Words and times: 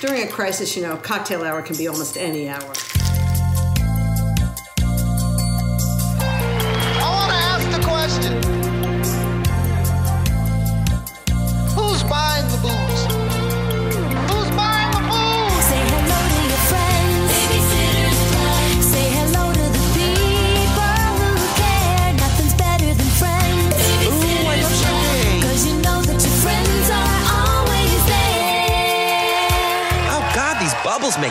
During 0.00 0.22
a 0.22 0.28
crisis, 0.28 0.76
you 0.76 0.82
know, 0.82 0.96
cocktail 0.96 1.44
hour 1.44 1.60
can 1.60 1.76
be 1.76 1.86
almost 1.86 2.16
any 2.16 2.48
hour. 2.48 2.72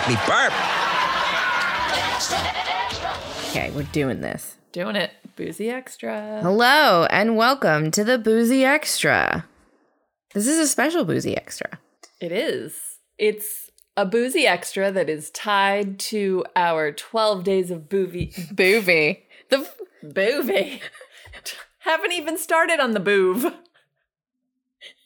Me 0.10 0.16
burp. 0.26 0.54
Okay, 3.50 3.70
we're 3.76 3.84
doing 3.92 4.22
this. 4.22 4.58
Doing 4.72 4.96
it. 4.96 5.12
Boozy 5.36 5.70
extra. 5.70 6.40
Hello 6.42 7.06
and 7.12 7.38
welcome 7.38 7.92
to 7.92 8.04
the 8.04 8.18
Boozy 8.18 8.66
Extra. 8.66 9.46
This 10.34 10.48
is 10.48 10.58
a 10.58 10.68
special 10.68 11.06
Boozy 11.06 11.38
Extra. 11.38 11.78
It 12.20 12.32
is. 12.32 12.76
It's 13.20 13.70
a 13.96 14.04
boozy 14.04 14.48
extra 14.48 14.92
that 14.92 15.10
is 15.12 15.30
tied 15.30 16.00
to 16.00 16.44
our 16.56 16.92
12 16.92 17.44
days 17.44 17.70
of 17.70 17.84
boovy. 17.84 18.34
Boovy. 18.56 19.20
The 19.52 19.58
f- 19.58 19.76
Boovy. 20.04 20.82
Haven't 21.80 22.14
even 22.14 22.40
started 22.40 22.80
on 22.80 22.94
the 22.94 23.00
boov. 23.00 23.54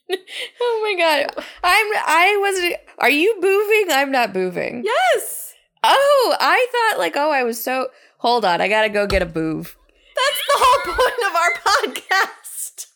oh 0.62 0.80
my 0.84 1.02
god, 1.02 1.46
I'm 1.64 1.86
I 2.06 2.38
wasn't. 2.40 2.76
Are 3.00 3.10
you 3.10 3.36
booving? 3.42 3.92
I'm 3.92 4.12
not 4.12 4.34
booving. 4.34 4.84
Yes. 4.86 5.54
Oh, 5.84 6.36
I 6.40 6.68
thought 6.72 7.00
like 7.00 7.16
oh 7.16 7.32
I 7.32 7.44
was 7.44 7.64
so. 7.64 7.90
Hold 8.20 8.46
on, 8.46 8.62
I 8.62 8.68
gotta 8.68 8.90
go 8.90 9.08
get 9.08 9.22
a 9.22 9.26
boov. 9.26 9.76
That's 10.16 10.42
the 10.48 10.56
whole 10.56 10.94
point 10.96 11.20
of 11.28 11.36
our 11.36 11.54
podcast. 11.74 12.88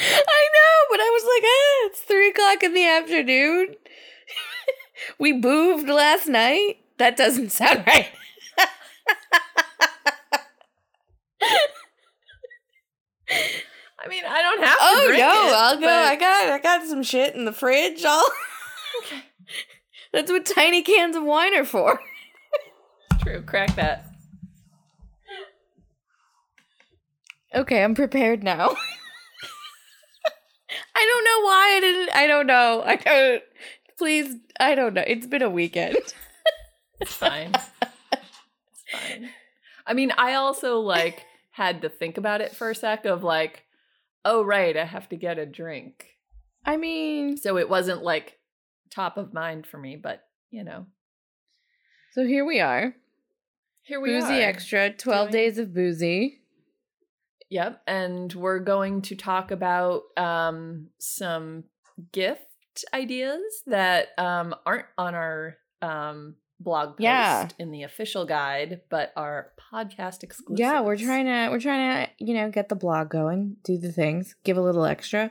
I 0.00 0.48
know, 0.54 0.86
but 0.90 1.00
I 1.00 1.10
was 1.10 1.22
like, 1.24 1.42
eh, 1.42 1.86
it's 1.86 2.00
three 2.00 2.30
o'clock 2.30 2.62
in 2.62 2.74
the 2.74 2.86
afternoon. 2.86 3.74
we 5.18 5.32
booved 5.32 5.88
last 5.88 6.28
night. 6.28 6.76
That 6.98 7.16
doesn't 7.16 7.50
sound 7.50 7.84
right. 7.86 8.08
I 14.00 14.08
mean, 14.08 14.22
I 14.26 14.42
don't 14.42 14.62
have 14.62 14.78
to 14.78 14.80
Oh 14.80 15.04
drink 15.06 15.20
no, 15.20 15.26
it, 15.28 15.54
I'll 15.54 15.80
go. 15.80 15.88
I 15.88 16.16
got 16.16 16.48
I 16.50 16.58
got 16.58 16.86
some 16.86 17.02
shit 17.02 17.34
in 17.34 17.44
the 17.44 17.52
fridge. 17.52 18.04
I'll 18.04 18.26
That's 20.12 20.30
what 20.30 20.46
tiny 20.46 20.82
cans 20.82 21.16
of 21.16 21.24
wine 21.24 21.54
are 21.54 21.64
for. 21.64 22.00
True, 23.22 23.42
crack 23.42 23.74
that. 23.76 24.04
Okay, 27.54 27.82
I'm 27.82 27.94
prepared 27.94 28.42
now. 28.42 28.68
I 30.94 31.06
don't 31.12 31.24
know 31.24 31.40
why 31.44 31.74
I 31.76 31.80
didn't 31.80 32.10
I 32.16 32.26
don't 32.26 32.46
know. 32.46 32.82
I 32.84 32.96
don't 32.96 33.42
please 33.96 34.36
I 34.60 34.74
don't 34.74 34.94
know. 34.94 35.04
It's 35.06 35.26
been 35.26 35.42
a 35.42 35.50
weekend. 35.50 35.96
It's 37.00 37.14
fine. 37.14 37.52
it's 38.12 38.84
fine. 38.90 39.30
I 39.86 39.94
mean, 39.94 40.12
I 40.16 40.34
also 40.34 40.80
like 40.80 41.24
had 41.52 41.82
to 41.82 41.88
think 41.88 42.18
about 42.18 42.40
it 42.40 42.54
for 42.54 42.70
a 42.70 42.74
sec 42.74 43.04
of 43.04 43.22
like, 43.22 43.64
oh 44.24 44.42
right, 44.42 44.76
I 44.76 44.84
have 44.84 45.08
to 45.10 45.16
get 45.16 45.38
a 45.38 45.46
drink. 45.46 46.06
I 46.64 46.76
mean, 46.76 47.36
So 47.36 47.56
it 47.56 47.68
wasn't 47.68 48.02
like 48.02 48.38
top 48.90 49.16
of 49.16 49.32
mind 49.32 49.66
for 49.66 49.78
me, 49.78 49.96
but 49.96 50.22
you 50.50 50.64
know, 50.64 50.86
so 52.12 52.24
here 52.24 52.44
we 52.44 52.60
are. 52.60 52.94
here 53.82 54.00
we 54.00 54.10
boozy 54.10 54.24
are. 54.26 54.28
Boozy 54.30 54.42
Extra, 54.42 54.90
12 54.92 55.30
doing- 55.30 55.32
days 55.32 55.58
of 55.58 55.74
boozy. 55.74 56.40
Yep, 57.50 57.82
and 57.86 58.32
we're 58.34 58.58
going 58.58 59.00
to 59.02 59.16
talk 59.16 59.50
about 59.50 60.02
um 60.18 60.88
some 60.98 61.64
gift 62.12 62.42
ideas 62.92 63.40
that 63.66 64.08
um 64.18 64.54
aren't 64.66 64.86
on 64.98 65.14
our 65.14 65.56
um 65.82 66.36
blog 66.60 66.90
post 66.90 67.00
Yeah. 67.00 67.48
in 67.58 67.70
the 67.70 67.82
official 67.84 68.24
guide, 68.26 68.80
but 68.90 69.12
are 69.16 69.52
podcast 69.72 70.22
exclusive. 70.22 70.58
Yeah, 70.58 70.80
we're 70.80 70.96
trying 70.96 71.26
to 71.26 71.48
we're 71.50 71.60
trying 71.60 72.06
to, 72.06 72.10
you 72.24 72.34
know, 72.34 72.50
get 72.50 72.68
the 72.68 72.74
blog 72.74 73.10
going, 73.10 73.56
do 73.64 73.78
the 73.78 73.92
things, 73.92 74.34
give 74.44 74.56
a 74.56 74.62
little 74.62 74.84
extra. 74.84 75.30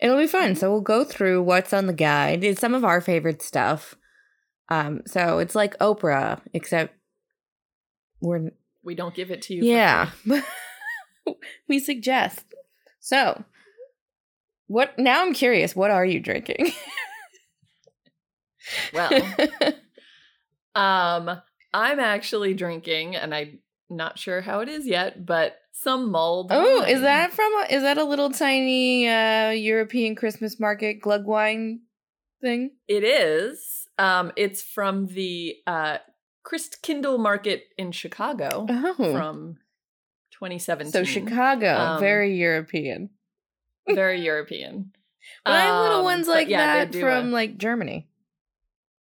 It'll 0.00 0.18
be 0.18 0.26
fun. 0.26 0.56
So 0.56 0.70
we'll 0.72 0.80
go 0.80 1.04
through 1.04 1.42
what's 1.42 1.72
on 1.72 1.86
the 1.86 1.92
guide. 1.92 2.42
It's 2.44 2.60
some 2.60 2.74
of 2.74 2.84
our 2.84 3.00
favorite 3.00 3.42
stuff. 3.42 3.94
Um, 4.68 5.02
so 5.06 5.38
it's 5.38 5.54
like 5.54 5.78
Oprah, 5.78 6.40
except 6.52 6.94
we're 8.20 8.50
We 8.82 8.94
don't 8.94 9.14
give 9.14 9.30
it 9.30 9.42
to 9.42 9.54
you. 9.54 9.64
yeah. 9.64 10.10
we 11.68 11.78
suggest. 11.78 12.44
So 13.00 13.44
what 14.66 14.98
now 14.98 15.22
I'm 15.22 15.34
curious, 15.34 15.76
what 15.76 15.90
are 15.90 16.04
you 16.06 16.20
drinking? 16.20 16.72
Well, 18.94 19.10
um, 20.74 21.40
I'm 21.72 22.00
actually 22.00 22.54
drinking, 22.54 23.16
and 23.16 23.34
I'm 23.34 23.58
not 23.90 24.18
sure 24.18 24.40
how 24.40 24.60
it 24.60 24.68
is 24.68 24.86
yet, 24.86 25.24
but 25.26 25.56
some 25.72 26.10
mulled. 26.10 26.48
oh, 26.50 26.82
is 26.84 27.00
that 27.02 27.32
from 27.32 27.52
a, 27.62 27.66
is 27.74 27.82
that 27.82 27.98
a 27.98 28.04
little 28.04 28.30
tiny 28.30 29.08
uh 29.08 29.50
European 29.50 30.14
Christmas 30.14 30.58
market 30.60 31.00
glug 31.00 31.24
wine 31.26 31.80
thing? 32.40 32.70
It 32.88 33.04
is. 33.04 33.86
Um, 33.98 34.32
it's 34.36 34.62
from 34.62 35.06
the 35.08 35.56
uh 35.66 35.98
Christ 36.44 36.82
Kindle 36.82 37.18
Market 37.18 37.64
in 37.78 37.90
Chicago 37.92 38.66
Oh. 38.68 38.94
from 39.12 39.56
2017. 40.32 40.92
So 40.92 41.04
Chicago, 41.04 41.74
Um, 41.74 42.00
very 42.00 42.36
European. 42.36 43.10
very 43.88 44.20
European. 44.20 44.92
But 45.44 45.54
I 45.54 45.60
have 45.62 45.82
little 45.82 45.98
Um, 45.98 46.04
ones 46.04 46.28
like 46.28 46.48
yeah, 46.48 46.84
that 46.84 46.94
from 46.94 47.28
a- 47.28 47.32
like 47.32 47.56
Germany. 47.58 48.08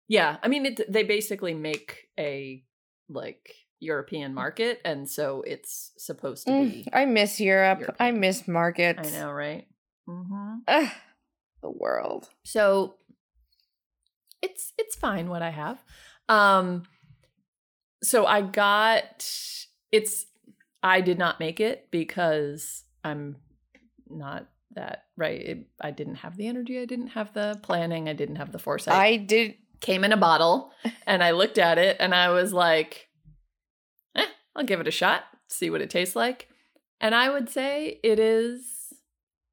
Yeah, 0.08 0.38
I 0.42 0.48
mean, 0.48 0.66
it, 0.66 0.90
they 0.90 1.04
basically 1.04 1.54
make 1.54 2.08
a 2.18 2.64
like 3.08 3.54
European 3.80 4.34
market, 4.34 4.80
and 4.84 5.08
so 5.08 5.42
it's 5.46 5.92
supposed 5.98 6.46
to 6.46 6.52
Mm, 6.52 6.84
be. 6.84 6.88
I 6.92 7.04
miss 7.04 7.40
Europe. 7.40 7.94
I 8.00 8.10
miss 8.10 8.48
markets. 8.48 9.12
I 9.14 9.18
know, 9.20 9.30
right? 9.30 9.66
hmm 10.06 10.56
Ugh, 10.66 10.88
the 11.62 11.70
world. 11.70 12.28
So 12.44 12.96
it's 14.40 14.72
it's 14.78 14.96
fine 14.96 15.28
what 15.28 15.42
I 15.42 15.50
have. 15.50 15.82
Um 16.28 16.84
so 18.02 18.26
I 18.26 18.42
got 18.42 19.28
it's 19.92 20.26
I 20.82 21.00
did 21.00 21.18
not 21.18 21.40
make 21.40 21.60
it 21.60 21.88
because 21.90 22.84
I'm 23.04 23.36
not 24.08 24.46
that 24.74 25.04
right. 25.16 25.40
It, 25.40 25.66
I 25.80 25.90
didn't 25.90 26.16
have 26.16 26.36
the 26.36 26.46
energy, 26.46 26.78
I 26.78 26.84
didn't 26.84 27.08
have 27.08 27.32
the 27.34 27.58
planning, 27.62 28.08
I 28.08 28.12
didn't 28.12 28.36
have 28.36 28.52
the 28.52 28.58
foresight. 28.58 28.94
I 28.94 29.16
did. 29.16 29.54
Came 29.80 30.04
in 30.04 30.12
a 30.12 30.16
bottle 30.16 30.72
and 31.06 31.22
I 31.22 31.30
looked 31.32 31.58
at 31.58 31.78
it 31.78 31.96
and 32.00 32.14
I 32.14 32.30
was 32.30 32.52
like, 32.52 33.08
eh, 34.16 34.26
I'll 34.56 34.64
give 34.64 34.80
it 34.80 34.88
a 34.88 34.92
shot, 34.92 35.24
see 35.48 35.70
what 35.70 35.80
it 35.80 35.90
tastes 35.90 36.16
like. 36.16 36.48
And 37.00 37.14
I 37.14 37.30
would 37.30 37.48
say 37.48 38.00
it 38.02 38.18
is 38.18 38.92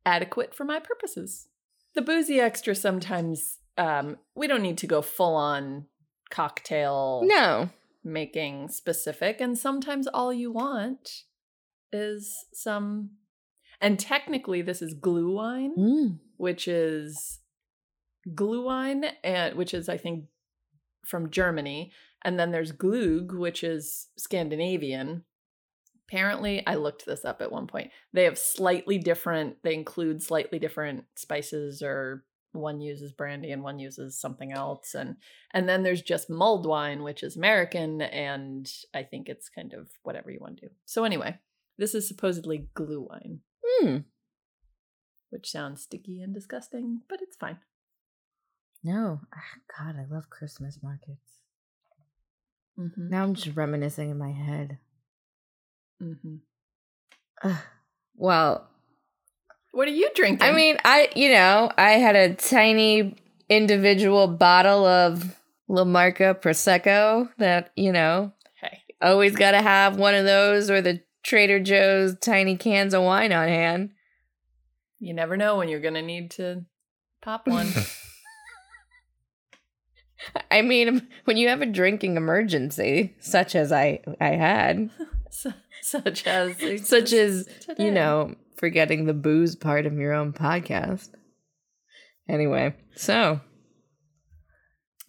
adequate 0.06 0.56
for 0.56 0.64
my 0.66 0.80
purposes. 0.80 1.48
The 1.94 2.02
boozy 2.02 2.40
extra 2.40 2.76
sometimes, 2.76 3.60
um, 3.78 4.18
we 4.36 4.48
don't 4.48 4.62
need 4.64 4.78
to 4.80 4.88
go 4.88 5.02
full 5.02 5.36
on 5.36 5.86
cocktail 6.30 7.22
No. 7.24 7.70
making 8.04 8.70
specific. 8.70 9.40
And 9.40 9.58
sometimes 9.58 10.08
all 10.08 10.34
you 10.34 10.52
want 10.52 11.10
is 11.94 12.46
some, 12.54 13.12
and 13.80 14.00
technically 14.00 14.62
this 14.62 14.82
is 14.82 14.96
Glühwein 15.00 15.78
Mm. 15.78 16.20
which 16.38 16.68
is 16.68 17.40
Glühwein, 18.34 19.12
and 19.24 19.56
which 19.56 19.74
is 19.74 19.90
I 19.90 19.98
think 19.98 20.26
from 21.06 21.30
Germany, 21.30 21.92
and 22.24 22.40
then 22.40 22.52
there's 22.52 22.72
Glüg, 22.72 23.38
which 23.38 23.64
is 23.64 24.08
Scandinavian. 24.18 25.24
Apparently, 26.08 26.66
I 26.68 26.76
looked 26.76 27.06
this 27.06 27.26
up 27.26 27.42
at 27.42 27.52
one 27.52 27.68
point. 27.68 27.92
They 28.14 28.26
have 28.26 28.38
slightly 28.38 28.98
different. 28.98 29.58
They 29.64 29.74
include 29.74 30.22
slightly 30.22 30.60
different 30.60 31.06
spices, 31.16 31.82
or 31.82 32.24
one 32.52 32.80
uses 32.80 33.12
brandy 33.12 33.52
and 33.52 33.64
one 33.64 33.80
uses 33.80 34.20
something 34.20 34.52
else, 34.52 34.94
and 34.96 35.18
and 35.54 35.68
then 35.68 35.84
there's 35.84 36.02
just 36.02 36.30
mulled 36.30 36.66
wine, 36.66 37.04
which 37.04 37.22
is 37.22 37.36
American, 37.36 38.02
and 38.02 38.72
I 38.94 39.04
think 39.04 39.30
it's 39.30 39.50
kind 39.50 39.74
of 39.74 39.90
whatever 40.04 40.32
you 40.32 40.40
want 40.40 40.58
to 40.58 40.68
do. 40.68 40.74
So 40.86 41.04
anyway, 41.04 41.40
this 41.78 41.94
is 41.94 42.08
supposedly 42.08 42.70
Glühwein 42.76 43.40
Hmm. 43.82 43.98
which 45.30 45.52
sounds 45.52 45.82
sticky 45.82 46.22
and 46.22 46.34
disgusting, 46.34 47.02
but 47.10 47.22
it's 47.22 47.36
fine. 47.36 47.60
No. 48.86 49.20
God, 49.78 49.96
I 49.98 50.06
love 50.14 50.30
Christmas 50.30 50.78
markets. 50.84 51.40
Mm-hmm. 52.80 53.10
Now 53.10 53.24
I'm 53.24 53.34
just 53.34 53.56
reminiscing 53.56 54.12
in 54.12 54.18
my 54.20 54.32
head. 54.32 54.78
Mm-hmm. 56.02 57.52
Well, 58.16 58.68
What 59.72 59.88
are 59.88 59.92
you 59.92 60.10
drinking? 60.14 60.48
I 60.48 60.52
mean, 60.52 60.78
I 60.86 61.10
you 61.16 61.30
know, 61.32 61.72
I 61.78 61.92
had 61.94 62.16
a 62.16 62.36
tiny 62.36 63.16
individual 63.50 64.28
bottle 64.28 64.86
of 64.86 65.36
La 65.68 65.84
Marca 65.84 66.38
Prosecco 66.40 67.30
that, 67.40 67.72
you 67.76 67.92
know, 67.92 68.34
Hey, 68.62 68.80
always 69.02 69.36
got 69.36 69.52
to 69.52 69.62
have 69.62 69.98
one 69.98 70.14
of 70.14 70.26
those 70.26 70.70
or 70.70 70.82
the 70.82 71.02
Trader 71.24 71.60
Joe's 71.60 72.16
tiny 72.20 72.56
cans 72.56 72.94
of 72.94 73.02
wine 73.02 73.32
on 73.32 73.48
hand. 73.48 73.90
you 75.00 75.14
never 75.14 75.36
know 75.38 75.58
when 75.58 75.70
you're 75.70 75.80
gonna 75.82 76.04
need 76.04 76.30
to 76.32 76.66
pop 77.24 77.48
one. 77.48 77.68
I 80.52 80.62
mean, 80.62 81.08
when 81.26 81.38
you 81.38 81.50
have 81.50 81.62
a 81.62 81.66
drinking 81.66 82.18
emergency, 82.18 83.16
such 83.20 83.56
as 83.56 83.72
I 83.72 84.02
I 84.20 84.30
had, 84.30 84.90
such 85.82 86.28
as 86.28 86.56
such 86.88 87.14
as 87.14 87.48
today. 87.62 87.86
you 87.86 87.92
know, 87.92 88.36
forgetting 88.58 89.06
the 89.06 89.14
booze 89.14 89.56
part 89.56 89.86
of 89.86 89.94
your 89.94 90.14
own 90.14 90.34
podcast. 90.34 91.10
Anyway, 92.28 92.76
so 92.96 93.40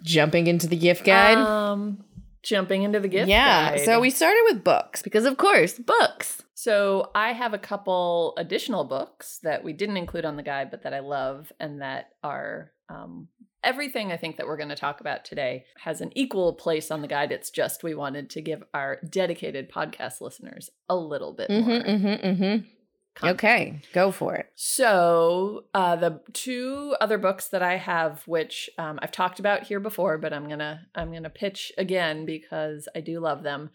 jumping 0.02 0.46
into 0.46 0.66
the 0.66 0.76
gift 0.76 1.04
guide. 1.04 1.38
Um, 1.38 2.04
jumping 2.42 2.82
into 2.82 3.00
the 3.00 3.08
gift. 3.08 3.28
yeah, 3.28 3.70
guide. 3.70 3.84
so 3.84 4.00
we 4.00 4.10
started 4.10 4.42
with 4.44 4.62
books 4.62 5.02
because 5.02 5.24
of 5.24 5.36
course, 5.36 5.78
books. 5.78 6.42
So 6.54 7.10
I 7.14 7.32
have 7.32 7.54
a 7.54 7.58
couple 7.58 8.34
additional 8.38 8.84
books 8.84 9.38
that 9.42 9.62
we 9.62 9.72
didn't 9.72 9.98
include 9.98 10.24
on 10.24 10.36
the 10.36 10.42
guide, 10.42 10.70
but 10.70 10.82
that 10.84 10.94
I 10.94 11.00
love 11.00 11.52
and 11.60 11.82
that 11.82 12.08
are 12.22 12.72
um, 12.88 13.28
everything 13.66 14.12
I 14.12 14.16
think 14.16 14.36
that 14.36 14.46
we're 14.46 14.56
going 14.56 14.70
to 14.70 14.76
talk 14.76 15.00
about 15.00 15.24
today 15.24 15.64
has 15.80 16.00
an 16.00 16.12
equal 16.14 16.54
place 16.54 16.90
on 16.90 17.02
the 17.02 17.08
guide. 17.08 17.32
It's 17.32 17.50
just 17.50 17.82
we 17.82 17.94
wanted 17.94 18.30
to 18.30 18.40
give 18.40 18.62
our 18.72 19.00
dedicated 19.10 19.70
podcast 19.70 20.20
listeners 20.20 20.70
a 20.88 20.96
little 20.96 21.34
bit 21.34 21.50
more. 21.50 21.60
Mhm, 21.60 21.84
mhm, 21.84 22.24
mhm. 22.24 22.66
content. 23.14 23.38
Okay, 23.38 23.80
go 23.92 24.12
for 24.12 24.36
it. 24.36 24.50
So 24.54 25.64
uh, 25.74 25.96
the 25.96 26.20
two 26.32 26.94
other 27.00 27.18
books 27.18 27.48
that 27.48 27.62
I 27.62 27.76
have, 27.76 28.22
which 28.26 28.70
um, 28.78 28.98
I've 29.02 29.10
talked 29.12 29.40
about 29.40 29.64
here 29.64 29.80
before, 29.80 30.16
but 30.18 30.32
I'm 30.32 30.48
gonna 30.48 30.86
I'm 30.94 31.12
gonna 31.12 31.30
pitch 31.30 31.72
again 31.76 32.24
because 32.26 32.88
I 32.94 33.00
do 33.00 33.18
love 33.20 33.42
them. 33.42 33.70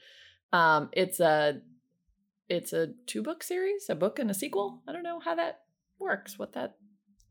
Um, 0.54 0.90
it's 0.94 1.20
a 1.20 1.62
it's 2.50 2.72
a 2.72 2.90
two 3.08 3.24
book 3.24 3.44
series, 3.44 3.90
a 3.90 3.96
book 3.96 4.20
and 4.20 4.30
a 4.30 4.34
sequel. 4.36 4.84
I 4.88 4.94
don't 4.94 5.04
know 5.04 5.20
how 5.20 5.36
that 5.36 5.62
works, 6.00 6.38
what 6.38 6.54
that 6.54 6.76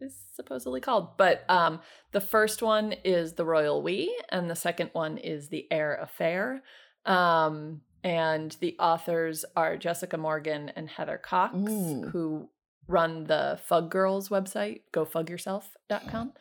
is 0.01 0.17
supposedly 0.35 0.81
called, 0.81 1.17
but 1.17 1.45
um, 1.49 1.81
the 2.13 2.21
first 2.21 2.63
one 2.63 2.93
is 3.05 3.35
the 3.35 3.45
Royal 3.45 3.83
We, 3.83 4.17
and 4.31 4.51
the 4.51 4.57
second 4.57 4.91
one 4.93 5.19
is 5.19 5.49
the 5.49 5.67
Heir 5.71 5.97
Affair. 5.97 6.63
Um, 7.07 7.83
and 8.03 8.57
the 8.61 8.77
authors 8.79 9.45
are 9.57 9.77
Jessica 9.77 10.17
Morgan 10.17 10.71
and 10.75 10.89
Heather 10.89 11.19
Cocks, 11.19 11.55
Ooh. 11.55 12.09
who 12.13 12.49
run 12.87 13.25
the 13.25 13.59
Fug 13.67 13.91
Girls 13.91 14.29
website, 14.29 14.83
gofugyourself.com. 14.93 16.33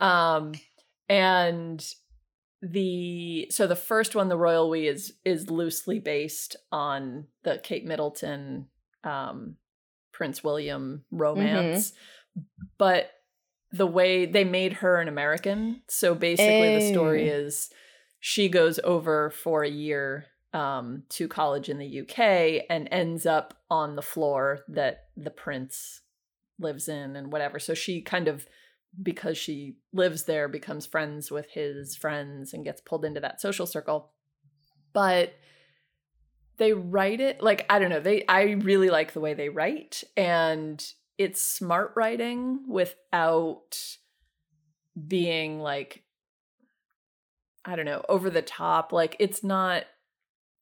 Um, 0.00 0.52
and 1.08 1.86
the 2.62 3.46
so 3.50 3.66
the 3.66 3.76
first 3.76 4.16
one, 4.16 4.28
the 4.28 4.36
Royal 4.36 4.70
We, 4.70 4.88
is 4.88 5.12
is 5.24 5.50
loosely 5.50 5.98
based 5.98 6.56
on 6.72 7.26
the 7.42 7.60
Kate 7.62 7.84
Middleton 7.84 8.68
um 9.04 9.56
Prince 10.12 10.42
William 10.42 11.04
romance. 11.10 11.92
But 12.78 13.10
the 13.72 13.86
way 13.86 14.24
they 14.26 14.44
made 14.44 14.74
her 14.74 15.00
an 15.00 15.08
American. 15.08 15.82
So 15.88 16.14
basically 16.14 16.72
the 16.72 16.80
story 16.80 17.30
Oh. 17.30 17.34
is 17.34 17.70
she 18.20 18.48
goes 18.48 18.78
over 18.84 19.30
for 19.30 19.64
a 19.64 19.68
year 19.68 20.26
um, 20.52 21.02
to 21.10 21.26
college 21.26 21.68
in 21.68 21.78
the 21.78 22.00
UK 22.00 22.64
and 22.70 22.88
ends 22.92 23.26
up 23.26 23.54
on 23.68 23.96
the 23.96 24.02
floor 24.02 24.60
that 24.68 25.06
the 25.16 25.30
prince 25.30 26.02
lives 26.60 26.88
in 26.88 27.16
and 27.16 27.32
whatever. 27.32 27.58
So 27.58 27.74
she 27.74 28.00
kind 28.00 28.28
of, 28.28 28.46
because 29.02 29.36
she 29.36 29.78
lives 29.92 30.22
there, 30.22 30.46
becomes 30.46 30.86
friends 30.86 31.32
with 31.32 31.50
his 31.50 31.96
friends 31.96 32.54
and 32.54 32.64
gets 32.64 32.80
pulled 32.80 33.04
into 33.04 33.18
that 33.20 33.40
social 33.40 33.66
circle. 33.66 34.12
But 34.92 35.34
they 36.56 36.72
write 36.72 37.20
it 37.20 37.42
like 37.42 37.66
I 37.68 37.80
don't 37.80 37.90
know. 37.90 37.98
They 37.98 38.24
I 38.28 38.42
really 38.52 38.90
like 38.90 39.12
the 39.12 39.20
way 39.20 39.34
they 39.34 39.48
write 39.48 40.04
and 40.16 40.80
it's 41.18 41.40
smart 41.42 41.92
writing 41.94 42.60
without 42.68 43.78
being 45.08 45.60
like 45.60 46.02
I 47.66 47.76
don't 47.76 47.86
know, 47.86 48.04
over 48.08 48.28
the 48.28 48.42
top. 48.42 48.92
Like 48.92 49.16
it's 49.18 49.42
not 49.42 49.84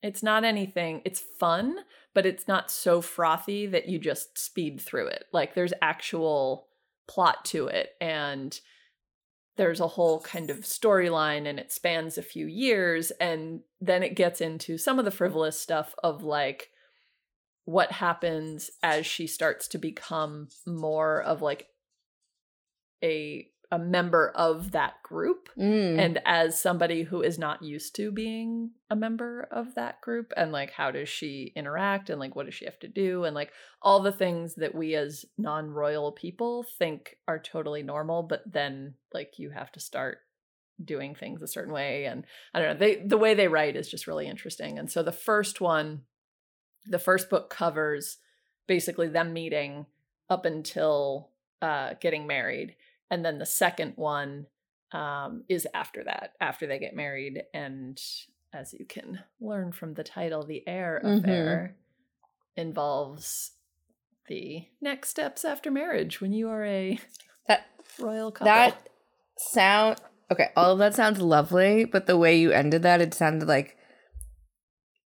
it's 0.03 0.23
not 0.23 0.45
anything. 0.45 1.03
It's 1.05 1.21
fun, 1.21 1.77
but 2.13 2.27
it's 2.27 2.49
not 2.49 2.71
so 2.71 3.01
frothy 3.01 3.67
that 3.67 3.89
you 3.89 3.99
just 3.99 4.37
speed 4.39 4.81
through 4.81 5.07
it. 5.09 5.25
Like 5.33 5.55
there's 5.55 5.73
actual 5.81 6.67
plot 7.07 7.45
to 7.47 7.67
it 7.67 7.91
and 8.01 8.59
there's 9.57 9.81
a 9.81 9.89
whole 9.89 10.21
kind 10.21 10.51
of 10.51 10.61
storyline 10.61 11.47
and 11.47 11.59
it 11.59 11.71
spans 11.71 12.17
a 12.17 12.23
few 12.23 12.47
years 12.47 13.11
and 13.13 13.61
then 13.81 14.03
it 14.03 14.17
gets 14.17 14.41
into 14.41 14.79
some 14.79 14.99
of 14.99 15.05
the 15.05 15.11
frivolous 15.11 15.61
stuff 15.61 15.95
of 16.03 16.23
like 16.23 16.71
what 17.65 17.93
happens 17.93 18.71
as 18.83 19.07
she 19.07 19.27
starts 19.27 19.69
to 19.69 19.79
become 19.79 20.49
more 20.67 21.23
of 21.23 21.43
like 21.43 21.69
a 23.03 23.49
a 23.71 23.79
member 23.79 24.29
of 24.35 24.73
that 24.73 25.03
group 25.03 25.49
Mm. 25.57 25.99
and 25.99 26.21
as 26.27 26.61
somebody 26.61 27.03
who 27.05 27.23
is 27.23 27.39
not 27.39 27.63
used 27.63 27.95
to 27.97 28.13
being 28.13 28.73
a 28.91 28.97
member 28.97 29.49
of 29.51 29.75
that 29.77 30.01
group 30.03 30.33
and 30.37 30.53
like 30.53 30.71
how 30.73 30.91
does 30.91 31.09
she 31.09 31.53
interact 31.57 32.11
and 32.11 32.21
like 32.21 32.37
what 32.37 32.45
does 32.47 32.55
she 32.55 32.67
have 32.67 32.79
to 32.81 32.89
do 32.89 33.25
and 33.25 33.35
like 33.35 33.51
all 33.81 34.01
the 34.01 34.13
things 34.13 34.55
that 34.57 34.75
we 34.75 34.95
as 34.95 35.25
non-royal 35.39 36.13
people 36.13 36.65
think 36.79 37.17
are 37.27 37.39
totally 37.39 37.83
normal 37.83 38.23
but 38.23 38.43
then 38.51 38.95
like 39.15 39.39
you 39.39 39.49
have 39.51 39.73
to 39.73 39.81
start 39.81 40.19
doing 40.83 41.15
things 41.15 41.41
a 41.43 41.47
certain 41.47 41.73
way 41.73 42.05
and 42.05 42.25
i 42.55 42.61
don't 42.61 42.75
know 42.79 42.87
they 42.87 42.97
the 43.07 43.19
way 43.19 43.33
they 43.35 43.49
write 43.49 43.77
is 43.77 43.89
just 43.89 44.07
really 44.07 44.27
interesting 44.27 44.79
and 44.79 44.91
so 44.91 45.03
the 45.03 45.13
first 45.13 45.61
one 45.63 46.03
the 46.87 46.99
first 46.99 47.31
book 47.31 47.51
covers 47.51 48.19
basically 48.67 49.09
them 49.09 49.33
meeting 49.33 49.87
up 50.31 50.45
until 50.45 51.31
uh 51.61 51.95
getting 52.01 52.27
married 52.27 52.77
and 53.11 53.25
then 53.25 53.39
the 53.39 53.47
second 53.47 53.93
one 53.97 54.47
um, 54.93 55.45
is 55.49 55.67
after 55.75 56.05
that, 56.05 56.33
after 56.41 56.67
they 56.67 56.79
get 56.79 56.95
married. 56.97 57.43
And 57.53 58.01
as 58.55 58.73
you 58.73 58.87
can 58.87 59.21
learn 59.41 59.73
from 59.73 59.95
the 59.95 60.05
title, 60.05 60.45
the 60.45 60.67
heir 60.67 61.01
Mhm. 61.05 61.19
affair 61.19 61.77
involves 62.57 63.53
the 64.29 64.69
next 64.81 65.11
steps 65.11 65.45
after 65.45 65.71
marriage 65.71 66.21
when 66.23 66.33
you 66.33 66.49
are 66.49 66.65
a 66.65 66.99
that 67.49 67.67
royal 67.99 68.31
couple. 68.33 68.47
that 68.47 68.89
sound 69.37 70.01
okay. 70.31 70.51
All 70.57 70.73
of 70.73 70.79
that 70.79 70.95
sounds 70.95 71.21
lovely, 71.21 71.85
but 71.85 72.07
the 72.07 72.17
way 72.17 72.37
you 72.39 72.51
ended 72.51 72.83
that, 72.83 73.03
it 73.03 73.13
sounded 73.13 73.47
like 73.47 73.77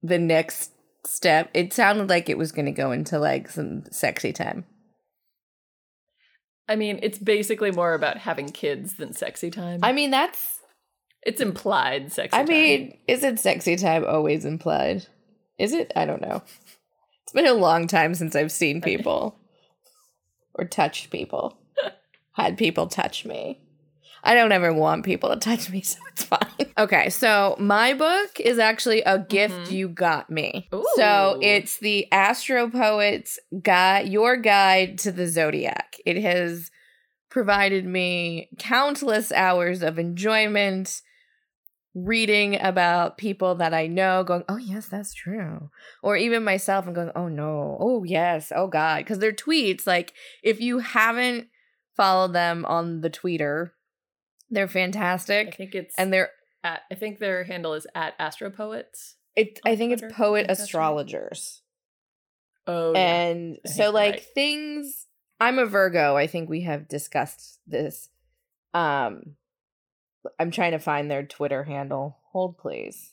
the 0.02 0.20
next 0.20 0.73
step. 1.06 1.50
It 1.54 1.74
sounded 1.74 2.10
like 2.10 2.30
it 2.30 2.38
was 2.38 2.52
going 2.52 2.66
to 2.66 2.72
go 2.72 2.92
into 2.92 3.20
like 3.20 3.50
some 3.50 3.84
sexy 3.92 4.34
time. 4.34 4.66
I 6.68 6.76
mean, 6.76 7.00
it's 7.04 7.18
basically 7.18 7.72
more 7.72 7.94
about 7.94 8.18
having 8.18 8.50
kids 8.50 8.96
than 8.96 9.14
sexy 9.14 9.52
time. 9.52 9.82
I 9.84 9.92
mean, 9.92 10.12
that's. 10.12 10.60
it's 11.26 11.42
implied 11.42 12.12
sexy 12.12 12.36
I 12.38 12.40
time. 12.40 12.48
mean, 12.48 12.98
isn't 13.08 13.40
sexy 13.40 13.76
time 13.76 14.06
always 14.06 14.46
implied? 14.46 15.08
Is 15.60 15.74
it? 15.74 15.92
I 15.96 16.06
don't 16.06 16.22
know. 16.22 16.42
It's 17.24 17.34
been 17.34 17.48
a 17.48 17.54
long 17.54 17.88
time 17.88 18.16
since 18.16 18.36
I've 18.36 18.52
seen 18.52 18.82
people 18.82 19.38
or 20.56 20.66
touched 20.66 21.10
people, 21.10 21.58
had 22.34 22.58
people 22.58 22.88
touch 22.88 23.26
me. 23.26 23.60
I 24.26 24.34
don't 24.36 24.52
ever 24.54 24.74
want 24.74 25.04
people 25.04 25.30
to 25.30 25.36
touch 25.36 25.70
me, 25.70 25.82
so 25.84 26.00
it's 26.14 26.24
fine. 26.24 26.72
Okay, 26.78 27.10
so 27.10 27.56
my 27.60 27.94
book 27.94 28.40
is 28.40 28.58
actually 28.58 29.02
a 29.02 29.20
gift 29.20 29.54
Mhm. 29.70 29.72
you 29.72 29.90
got 29.90 30.30
me. 30.30 30.70
Ooh. 30.74 30.86
So 30.96 31.40
it's 31.42 31.78
the 31.80 32.10
Astro 32.12 32.70
Poets 32.70 33.38
Guide, 33.62 34.08
your 34.08 34.38
guide 34.38 34.98
to 35.00 35.12
the 35.12 35.28
zodiac. 35.28 35.98
It 36.06 36.22
has 36.22 36.72
provided 37.30 37.86
me 37.86 38.50
countless 38.60 39.32
hours 39.32 39.82
of 39.84 40.00
enjoyment 40.00 41.02
reading 41.96 42.60
about 42.60 43.18
people 43.18 43.56
that 43.56 43.74
I 43.74 43.86
know, 43.88 44.24
going, 44.24 44.44
oh, 44.50 44.58
yes, 44.58 44.88
that's 44.88 45.14
true. 45.14 45.70
Or 46.02 46.16
even 46.18 46.44
myself 46.44 46.86
and 46.88 46.96
going, 46.96 47.12
oh, 47.16 47.28
no, 47.28 47.78
oh, 47.80 48.04
yes, 48.04 48.52
oh, 48.56 48.68
God. 48.68 49.00
Because 49.00 49.20
their 49.20 49.32
tweets, 49.34 49.86
like, 49.86 50.14
if 50.42 50.60
you 50.60 50.80
haven't 50.80 51.48
followed 51.96 52.34
them 52.34 52.66
on 52.66 53.02
the 53.02 53.12
Tweeter, 53.12 53.72
they're 54.54 54.68
fantastic. 54.68 55.48
I 55.48 55.52
think 55.52 55.76
it's 55.76 55.94
And 55.98 56.14
they're, 56.14 56.30
at, 56.64 56.82
I 56.92 56.96
think 56.96 57.20
their 57.20 57.44
handle 57.44 57.74
is 57.74 57.88
at 57.96 58.14
Astropoets. 58.20 59.16
it, 59.36 59.60
I 59.66 59.76
think 59.76 59.94
it's 59.94 60.02
Twitter, 60.02 60.14
I 60.14 60.18
poet 60.18 60.38
think 60.38 60.48
that's 60.48 60.60
right. 60.60 60.64
astrologers. 60.66 61.64
Oh, 62.66 62.94
yeah. 62.94 63.00
and 63.00 63.58
so 63.66 63.92
like 63.92 64.14
right. 64.14 64.26
things 64.34 65.08
i'm 65.42 65.60
a 65.60 65.66
virgo 65.66 66.16
i 66.16 66.28
think 66.28 66.50
we 66.50 66.62
have 66.62 66.88
discussed 66.88 67.60
this 67.68 68.08
um 68.74 69.36
i'm 70.40 70.50
trying 70.50 70.72
to 70.72 70.80
find 70.80 71.12
their 71.12 71.24
twitter 71.26 71.66
handle 71.66 72.20
hold 72.32 72.58
please 72.58 73.12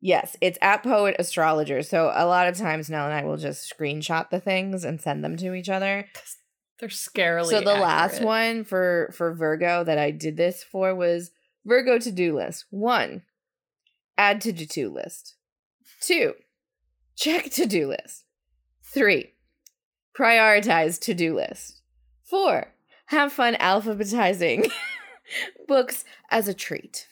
yes 0.00 0.36
it's 0.40 0.58
at 0.60 0.82
poet 0.82 1.14
astrologer 1.20 1.82
so 1.82 2.10
a 2.12 2.26
lot 2.26 2.48
of 2.48 2.56
times 2.56 2.90
nell 2.90 3.04
and 3.04 3.14
i 3.14 3.22
will 3.22 3.36
just 3.36 3.72
screenshot 3.72 4.28
the 4.30 4.40
things 4.40 4.82
and 4.82 5.00
send 5.00 5.22
them 5.22 5.36
to 5.36 5.54
each 5.54 5.68
other 5.68 6.08
They're 6.78 6.88
scarily. 6.90 7.50
so 7.50 7.60
the 7.60 7.74
last 7.74 8.22
one 8.22 8.64
for 8.64 9.10
for 9.14 9.32
Virgo 9.32 9.82
that 9.84 9.98
I 9.98 10.10
did 10.10 10.36
this 10.36 10.62
for 10.62 10.94
was 10.94 11.30
Virgo 11.64 11.98
to 11.98 12.10
do 12.12 12.36
list. 12.36 12.66
One, 12.70 13.22
add 14.18 14.40
to 14.42 14.52
to 14.52 14.66
do 14.66 14.90
list. 14.90 15.34
Two, 16.00 16.34
check 17.16 17.50
to 17.52 17.66
do 17.66 17.88
list. 17.88 18.24
Three, 18.82 19.32
prioritize 20.16 21.00
to 21.00 21.14
do 21.14 21.34
list. 21.34 21.80
Four, 22.22 22.68
have 23.06 23.32
fun 23.32 23.54
alphabetizing 23.54 24.70
books 25.68 26.04
as 26.30 26.46
a 26.46 26.54
treat. 26.54 27.06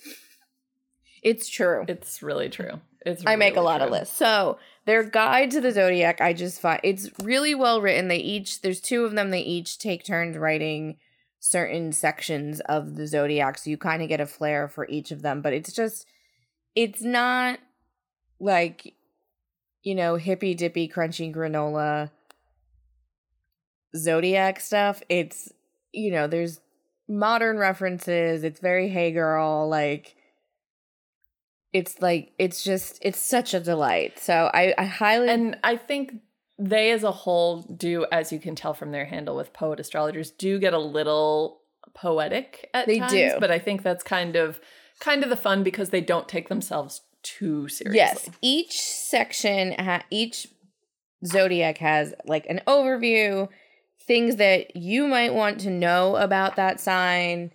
It's 1.23 1.49
true. 1.49 1.87
It's 1.88 2.23
really 2.23 2.50
true. 2.50 2.80
It's. 3.06 3.23
I 3.26 3.37
make 3.37 3.54
a 3.54 3.56
really 3.56 3.64
lot 3.66 3.83
of 3.83 3.90
lists. 3.90 4.16
So 4.16 4.59
their 4.86 5.02
guide 5.02 5.50
to 5.52 5.60
the 5.60 5.72
zodiac, 5.72 6.20
I 6.20 6.32
just 6.32 6.60
find 6.60 6.80
it's 6.82 7.10
really 7.22 7.54
well 7.54 7.80
written. 7.80 8.08
They 8.08 8.18
each 8.18 8.60
there's 8.62 8.80
two 8.80 9.04
of 9.04 9.12
them. 9.12 9.30
They 9.30 9.40
each 9.40 9.78
take 9.78 10.04
turns 10.04 10.36
writing 10.36 10.96
certain 11.40 11.92
sections 11.92 12.60
of 12.60 12.96
the 12.96 13.06
zodiac, 13.06 13.58
so 13.58 13.70
you 13.70 13.76
kind 13.76 14.02
of 14.02 14.08
get 14.08 14.20
a 14.20 14.26
flair 14.26 14.68
for 14.68 14.86
each 14.88 15.10
of 15.10 15.22
them. 15.22 15.42
But 15.42 15.52
it's 15.52 15.72
just, 15.72 16.06
it's 16.74 17.02
not 17.02 17.58
like, 18.40 18.94
you 19.82 19.94
know, 19.94 20.16
hippy 20.16 20.54
dippy 20.54 20.88
crunchy 20.88 21.34
granola 21.34 22.10
zodiac 23.96 24.60
stuff. 24.60 25.02
It's 25.08 25.52
you 25.92 26.10
know, 26.10 26.26
there's 26.26 26.60
modern 27.08 27.56
references. 27.56 28.44
It's 28.44 28.60
very 28.60 28.88
hey 28.88 29.12
girl 29.12 29.68
like 29.68 30.16
it's 31.75 32.00
like 32.00 32.33
it's 32.38 32.64
just 32.64 32.99
it's 33.02 33.19
such 33.19 33.52
a 33.52 33.61
delight. 33.61 34.19
So 34.19 34.50
I 34.54 34.73
I 34.78 34.85
highly 34.85 35.28
And 35.28 35.59
I 35.62 35.76
think 35.76 36.12
they 36.59 36.93
as 36.93 37.02
a 37.02 37.11
whole 37.11 37.62
do, 37.62 38.07
as 38.12 38.33
you 38.33 38.38
can 38.38 38.54
tell 38.54 38.73
from 38.75 38.93
their 38.93 39.04
handle 39.04 39.37
with 39.37 39.52
poet 39.52 39.81
astrologers, 39.81 40.31
do 40.31 40.59
get 40.59 40.73
a 40.73 40.78
little 40.78 41.61
poetic 41.95 42.71
at 42.73 42.87
They 42.87 43.00
times. 43.00 43.12
do. 43.12 43.37
But 43.40 43.50
I 43.50 43.59
think 43.59 43.83
that's 43.83 44.04
kind 44.04 44.37
of 44.37 44.61
kind 45.00 45.23
of 45.25 45.28
the 45.31 45.37
fun 45.37 45.62
because 45.64 45.90
they 45.90 46.00
don't 46.00 46.28
take 46.28 46.49
themselves 46.49 47.02
too 47.23 47.69
seriously. 47.69 47.97
yes, 47.97 48.31
each 48.40 48.81
section 48.81 49.73
ha- 49.78 50.04
each 50.11 50.47
zodiac 51.26 51.78
has 51.78 52.14
like 52.26 52.47
an 52.47 52.61
overview, 52.66 53.49
things 54.07 54.37
that 54.37 54.76
you 54.76 55.09
might 55.09 55.35
want 55.35 55.59
to 55.61 55.71
know 55.71 56.14
about 56.16 56.54
that 56.57 56.78
sign, 56.81 57.50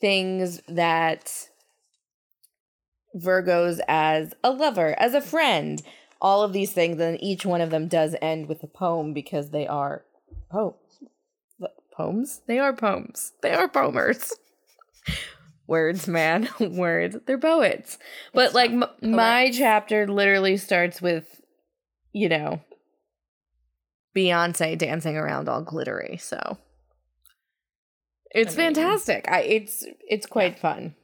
things 0.00 0.60
that 0.66 1.48
Virgos 3.16 3.80
as 3.88 4.34
a 4.42 4.50
lover, 4.50 4.94
as 4.98 5.14
a 5.14 5.20
friend, 5.20 5.82
all 6.20 6.42
of 6.42 6.52
these 6.52 6.72
things, 6.72 7.00
and 7.00 7.22
each 7.22 7.44
one 7.44 7.60
of 7.60 7.70
them 7.70 7.88
does 7.88 8.14
end 8.22 8.48
with 8.48 8.62
a 8.62 8.66
poem 8.68 9.12
because 9.12 9.50
they 9.50 9.66
are 9.66 10.04
poems. 10.50 10.76
Poems? 11.94 12.40
They 12.46 12.58
are 12.58 12.72
poems. 12.72 13.32
They 13.42 13.52
are 13.52 13.68
poemers. 13.68 14.32
Words, 15.66 16.08
man, 16.08 16.48
words. 16.60 17.16
They're 17.26 17.38
poets. 17.38 17.96
But 18.34 18.46
It's 18.46 18.54
like 18.54 18.70
m- 18.72 18.84
my 19.00 19.50
chapter 19.50 20.06
literally 20.08 20.56
starts 20.56 21.00
with, 21.00 21.40
you 22.12 22.28
know, 22.28 22.60
Beyonce 24.16 24.76
dancing 24.76 25.16
around 25.16 25.48
all 25.48 25.62
glittery. 25.62 26.18
So 26.18 26.58
it's 28.32 28.54
I 28.54 28.56
mean- 28.58 28.74
fantastic. 28.74 29.26
I 29.30 29.40
it's 29.42 29.86
it's 30.08 30.26
quite 30.26 30.58
fun. 30.58 30.94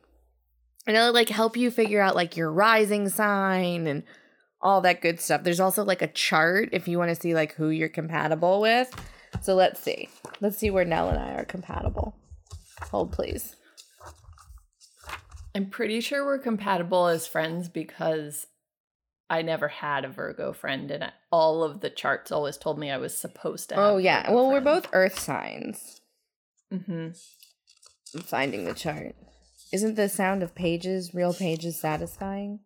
And 0.89 0.97
it'll 0.97 1.13
like 1.13 1.29
help 1.29 1.57
you 1.57 1.71
figure 1.71 2.01
out 2.01 2.17
like 2.17 2.37
your 2.37 2.51
rising 2.51 3.11
sign 3.11 3.87
and 3.87 4.03
all 4.63 4.81
that 4.81 5.03
good 5.03 5.21
stuff. 5.21 5.45
There's 5.45 5.61
also 5.61 5.85
like 5.85 6.01
a 6.01 6.09
chart 6.09 6.71
if 6.73 6.89
you 6.89 6.99
want 6.99 7.11
to 7.11 7.15
see 7.15 7.35
like 7.35 7.53
who 7.55 7.69
you're 7.69 7.91
compatible 7.91 8.63
with. 8.63 8.91
So 9.43 9.55
let's 9.55 9.81
see. 9.81 10.09
Let's 10.41 10.57
see 10.57 10.71
where 10.71 10.87
Nell 10.87 11.11
and 11.11 11.19
I 11.19 11.35
are 11.35 11.45
compatible. 11.45 12.17
Hold 12.91 13.13
please. 13.13 13.55
I'm 15.55 15.67
pretty 15.67 16.01
sure 16.01 16.25
we're 16.25 16.39
compatible 16.39 17.07
as 17.07 17.27
friends 17.27 17.69
because 17.69 18.47
I 19.29 19.43
never 19.43 19.69
had 19.69 20.07
a 20.07 20.09
Virgo 20.09 20.55
friend, 20.55 20.91
and 20.91 21.13
all 21.31 21.63
of 21.63 21.81
the 21.81 21.91
charts 21.91 22.33
always 22.33 22.57
told 22.57 22.79
me 22.79 22.91
I 22.91 22.97
was 22.97 23.15
supposed 23.15 23.69
to. 23.69 23.75
have 23.75 23.85
Oh 23.85 23.97
yeah. 23.99 24.23
Virgo 24.23 24.35
Well, 24.35 24.51
we're 24.51 24.61
both 24.63 24.89
earth 24.95 25.19
signs. 25.19 26.01
Mm-hmm. 26.73 27.09
I'm 28.15 28.23
finding 28.23 28.65
the 28.65 28.73
chart. 28.73 29.15
Isn't 29.73 29.97
the 29.97 30.09
sound 30.09 30.43
of 30.43 30.55
pages, 30.55 31.15
real 31.15 31.35
pages, 31.35 31.79
satisfying? 31.81 32.61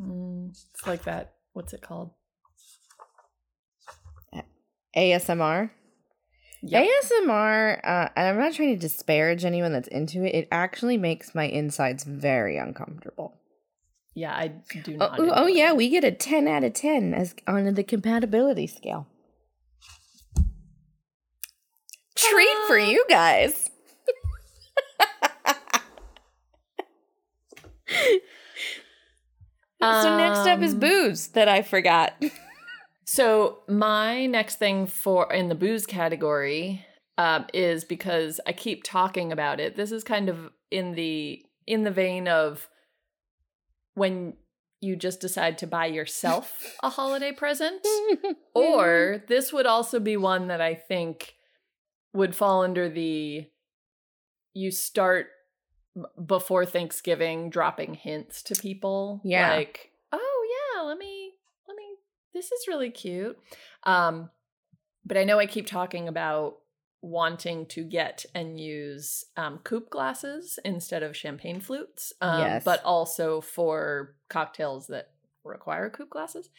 Mm, 0.00 0.50
it's 0.50 0.86
like 0.86 1.04
that. 1.04 1.34
What's 1.52 1.72
it 1.72 1.80
called? 1.82 2.10
ASMR. 4.96 5.70
Yep. 6.62 6.86
ASMR, 7.04 7.80
uh, 7.84 8.08
and 8.16 8.28
I'm 8.28 8.38
not 8.38 8.52
trying 8.54 8.74
to 8.74 8.80
disparage 8.80 9.44
anyone 9.44 9.72
that's 9.72 9.86
into 9.88 10.24
it. 10.24 10.34
It 10.34 10.48
actually 10.50 10.96
makes 10.96 11.34
my 11.34 11.44
insides 11.44 12.02
very 12.04 12.56
uncomfortable. 12.56 13.36
Yeah, 14.14 14.34
I 14.34 14.48
do 14.82 14.94
Oh, 14.94 15.06
not. 15.06 15.20
ooh, 15.20 15.30
oh 15.32 15.46
yeah, 15.46 15.72
we 15.72 15.88
get 15.88 16.02
a 16.02 16.10
10 16.10 16.48
out 16.48 16.64
of 16.64 16.72
10 16.72 17.14
as 17.14 17.36
on 17.46 17.72
the 17.74 17.84
compatibility 17.84 18.66
scale. 18.66 19.06
Treat 22.16 22.56
for 22.66 22.76
you 22.78 23.04
guys. 23.08 23.70
so 29.80 30.16
next 30.16 30.46
up 30.46 30.60
is 30.60 30.74
Um, 30.74 30.80
booze 30.80 31.28
that 31.28 31.48
I 31.48 31.62
forgot. 31.62 32.14
So 33.10 33.60
my 33.66 34.26
next 34.26 34.56
thing 34.56 34.86
for 34.86 35.32
in 35.32 35.48
the 35.48 35.54
booze 35.54 35.86
category 35.86 36.84
um, 37.16 37.46
is 37.54 37.82
because 37.82 38.38
I 38.46 38.52
keep 38.52 38.84
talking 38.84 39.32
about 39.32 39.60
it. 39.60 39.76
This 39.76 39.92
is 39.92 40.04
kind 40.04 40.28
of 40.28 40.50
in 40.70 40.92
the 40.92 41.42
in 41.66 41.84
the 41.84 41.90
vein 41.90 42.28
of 42.28 42.68
when 43.94 44.34
you 44.82 44.94
just 44.94 45.22
decide 45.22 45.56
to 45.58 45.66
buy 45.66 45.86
yourself 45.86 46.76
a 46.82 46.90
holiday 46.90 47.32
present, 47.32 47.80
or 48.54 49.24
this 49.26 49.54
would 49.54 49.64
also 49.64 49.98
be 50.00 50.18
one 50.18 50.48
that 50.48 50.60
I 50.60 50.74
think 50.74 51.34
would 52.12 52.36
fall 52.36 52.62
under 52.62 52.90
the 52.90 53.46
you 54.52 54.70
start 54.70 55.28
before 56.26 56.64
Thanksgiving 56.66 57.50
dropping 57.50 57.94
hints 57.94 58.42
to 58.44 58.54
people. 58.54 59.20
Yeah. 59.24 59.54
Like, 59.54 59.90
oh 60.12 60.46
yeah, 60.76 60.82
let 60.82 60.98
me 60.98 61.32
let 61.68 61.76
me 61.76 61.84
this 62.34 62.46
is 62.52 62.68
really 62.68 62.90
cute. 62.90 63.38
Um 63.84 64.30
but 65.04 65.16
I 65.16 65.24
know 65.24 65.38
I 65.38 65.46
keep 65.46 65.66
talking 65.66 66.08
about 66.08 66.56
wanting 67.00 67.64
to 67.66 67.84
get 67.84 68.26
and 68.34 68.58
use 68.60 69.24
um, 69.36 69.58
coupe 69.58 69.88
glasses 69.88 70.58
instead 70.64 71.02
of 71.02 71.16
champagne 71.16 71.60
flutes, 71.60 72.12
um, 72.20 72.40
Yes. 72.40 72.64
but 72.64 72.82
also 72.84 73.40
for 73.40 74.16
cocktails 74.28 74.88
that 74.88 75.10
require 75.44 75.88
coupe 75.90 76.10
glasses. 76.10 76.50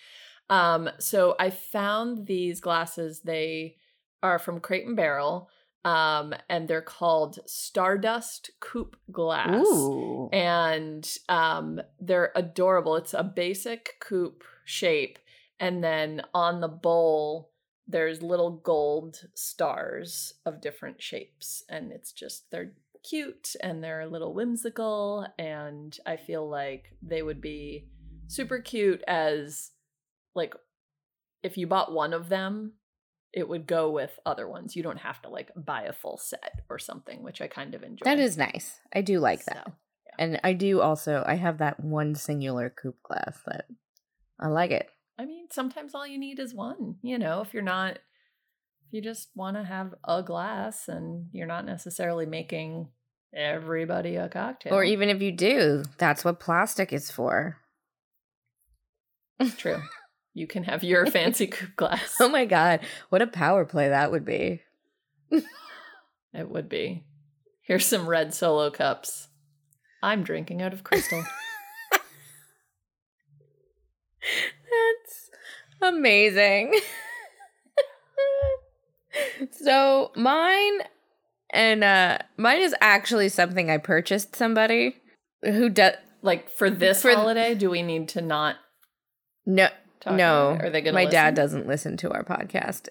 Um, 0.49 0.89
so 0.97 1.35
I 1.39 1.49
found 1.49 2.25
these 2.25 2.61
glasses. 2.61 3.19
They 3.21 3.75
are 4.23 4.39
from 4.39 4.61
Crate 4.61 4.87
and 4.87 4.95
Barrel, 4.95 5.49
um, 5.85 6.33
and 6.49 6.67
they're 6.67 6.81
called 6.81 7.39
Stardust 7.45 8.51
Coupe 8.59 8.97
Glass 9.11 9.65
Ooh. 9.65 10.29
and 10.33 11.09
um, 11.29 11.81
they're 11.99 12.31
adorable. 12.35 12.95
It's 12.95 13.13
a 13.13 13.23
basic 13.23 13.95
coupe 13.99 14.43
shape, 14.65 15.19
and 15.59 15.83
then 15.83 16.21
on 16.33 16.61
the 16.61 16.67
bowl 16.67 17.51
there's 17.87 18.21
little 18.21 18.51
gold 18.51 19.25
stars 19.33 20.35
of 20.45 20.61
different 20.61 21.01
shapes, 21.01 21.63
and 21.69 21.91
it's 21.91 22.11
just 22.11 22.51
they're 22.51 22.73
cute 23.03 23.55
and 23.61 23.83
they're 23.83 24.01
a 24.01 24.09
little 24.09 24.33
whimsical, 24.33 25.25
and 25.37 25.97
I 26.05 26.17
feel 26.17 26.47
like 26.47 26.95
they 27.01 27.21
would 27.21 27.41
be 27.41 27.87
super 28.27 28.59
cute 28.59 29.03
as 29.07 29.71
like 30.35 30.53
if 31.41 31.57
you 31.57 31.65
bought 31.65 31.93
one 31.93 32.13
of 32.13 32.29
them 32.29 32.73
it 33.33 33.47
would 33.47 33.67
go 33.67 33.91
with 33.91 34.11
other 34.25 34.47
ones 34.47 34.75
you 34.75 34.83
don't 34.83 34.97
have 34.97 35.21
to 35.21 35.29
like 35.29 35.51
buy 35.55 35.83
a 35.83 35.93
full 35.93 36.17
set 36.17 36.61
or 36.69 36.79
something 36.79 37.23
which 37.23 37.41
i 37.41 37.47
kind 37.47 37.75
of 37.75 37.83
enjoy 37.83 38.03
That 38.05 38.19
is 38.19 38.37
nice. 38.37 38.79
I 38.93 39.01
do 39.01 39.19
like 39.19 39.45
that. 39.45 39.65
So, 39.65 39.73
And 40.17 40.39
I 40.43 40.53
do 40.53 40.81
also 40.81 41.23
I 41.25 41.35
have 41.35 41.59
that 41.59 41.79
one 41.79 42.15
singular 42.15 42.69
coupe 42.69 43.01
glass 43.03 43.39
that 43.45 43.65
I 44.39 44.47
like 44.47 44.71
it. 44.71 44.89
I 45.17 45.25
mean, 45.25 45.47
sometimes 45.51 45.93
all 45.93 46.07
you 46.07 46.17
need 46.17 46.39
is 46.39 46.53
one. 46.53 46.95
You 47.01 47.19
know, 47.19 47.41
if 47.41 47.53
you're 47.53 47.61
not, 47.61 47.91
if 47.91 48.91
you 48.91 49.01
just 49.01 49.29
want 49.35 49.57
to 49.57 49.63
have 49.63 49.93
a 50.07 50.23
glass 50.23 50.87
and 50.87 51.27
you're 51.33 51.45
not 51.45 51.65
necessarily 51.65 52.25
making 52.25 52.87
everybody 53.35 54.15
a 54.15 54.29
cocktail. 54.29 54.73
Or 54.73 54.83
even 54.83 55.09
if 55.09 55.21
you 55.21 55.31
do, 55.31 55.83
that's 55.97 56.23
what 56.23 56.39
plastic 56.39 56.93
is 56.93 57.11
for. 57.11 57.57
true, 59.57 59.81
you 60.33 60.47
can 60.47 60.63
have 60.63 60.83
your 60.83 61.05
fancy 61.05 61.47
coupe 61.51 61.75
glass. 61.75 62.15
Oh 62.19 62.29
my 62.29 62.45
god, 62.45 62.81
what 63.09 63.21
a 63.21 63.27
power 63.27 63.65
play 63.65 63.89
that 63.89 64.11
would 64.11 64.25
be. 64.25 64.61
It 66.33 66.49
would 66.49 66.69
be. 66.69 67.03
Here's 67.61 67.85
some 67.85 68.07
red 68.07 68.33
solo 68.33 68.69
cups. 68.69 69.27
I'm 70.03 70.23
drinking 70.23 70.61
out 70.61 70.73
of 70.73 70.83
crystal. 70.83 71.23
That's 74.21 75.29
amazing. 75.81 76.79
So 79.51 80.11
mine 80.15 80.79
and 81.51 81.83
uh 81.83 82.19
mine 82.37 82.61
is 82.61 82.75
actually 82.79 83.29
something 83.29 83.69
I 83.69 83.77
purchased 83.77 84.35
somebody 84.35 84.95
who 85.41 85.69
does 85.69 85.95
Like 86.21 86.49
for 86.49 86.69
this 86.69 87.01
For- 87.01 87.13
holiday, 87.13 87.55
do 87.55 87.69
we 87.69 87.81
need 87.81 88.07
to 88.09 88.21
not 88.21 88.57
no 89.45 89.67
no. 90.05 90.57
Are 90.59 90.69
they 90.69 90.81
gonna 90.81 90.93
my 90.93 91.05
dad 91.05 91.35
doesn't 91.35 91.67
listen 91.67 91.97
to 91.97 92.11
our 92.11 92.23
podcast. 92.23 92.89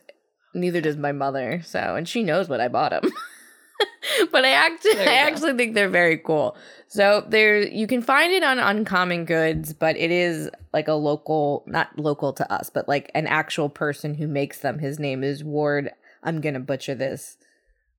Neither 0.55 0.81
does 0.81 0.97
my 0.97 1.12
mother. 1.12 1.62
So 1.65 1.97
and 1.97 2.09
she 2.09 2.23
knows 2.23 2.49
what 2.49 2.61
I 2.61 2.69
bought 2.69 2.93
him. 2.93 3.12
but 4.33 4.45
I 4.45 4.50
actually, 4.50 5.00
I 5.00 5.05
go. 5.05 5.11
actually 5.11 5.55
think 5.55 5.75
they're 5.75 5.88
very 5.88 6.19
cool. 6.19 6.57
So 6.88 7.25
there 7.29 7.67
you 7.67 7.87
can 7.87 8.03
find 8.03 8.33
it 8.33 8.43
on 8.43 8.59
Uncommon 8.59 9.25
Goods, 9.25 9.73
but 9.73 9.97
it 9.97 10.11
is 10.11 10.50
like 10.73 10.88
a 10.88 10.95
local 10.95 11.65
not 11.67 11.99
local 11.99 12.33
to 12.35 12.53
us, 12.53 12.71
but 12.71 12.88
like 12.88 13.11
an 13.15 13.27
actual 13.27 13.69
person 13.69 14.15
who 14.15 14.27
makes 14.27 14.61
them. 14.61 14.79
His 14.79 14.99
name 14.99 15.23
is 15.23 15.45
Ward. 15.45 15.91
I'm 16.23 16.41
gonna 16.41 16.61
butcher 16.61 16.95
this. 16.95 17.37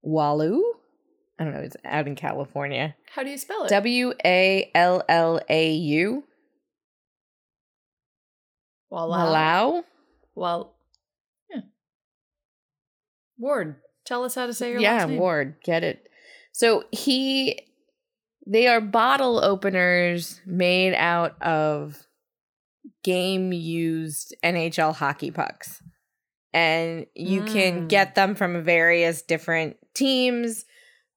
Wallu? 0.05 0.61
I 1.39 1.45
don't 1.45 1.53
know, 1.53 1.61
it's 1.61 1.77
out 1.85 2.07
in 2.07 2.15
California. 2.15 2.95
How 3.15 3.23
do 3.23 3.29
you 3.29 3.37
spell 3.37 3.63
it? 3.63 3.69
W 3.69 4.13
A 4.25 4.69
L 4.75 5.03
L 5.07 5.39
A 5.47 5.71
U. 5.71 6.23
Wallau? 8.91 9.83
Well, 10.35 10.75
yeah. 11.49 11.61
Ward, 13.37 13.75
tell 14.05 14.23
us 14.23 14.35
how 14.35 14.47
to 14.47 14.53
say 14.53 14.71
your 14.71 14.81
yeah, 14.81 14.97
last 14.97 15.09
name. 15.09 15.19
Ward, 15.19 15.55
get 15.63 15.83
it. 15.83 16.09
So 16.51 16.83
he, 16.91 17.59
they 18.47 18.67
are 18.67 18.81
bottle 18.81 19.43
openers 19.43 20.41
made 20.45 20.93
out 20.95 21.41
of 21.41 22.05
game 23.03 23.53
used 23.53 24.35
NHL 24.43 24.95
hockey 24.95 25.31
pucks. 25.31 25.81
And 26.51 27.05
you 27.13 27.43
can 27.43 27.83
Mm. 27.83 27.89
get 27.89 28.15
them 28.15 28.33
from 28.33 28.63
various 28.63 29.21
different 29.21 29.77
teams. 29.93 30.65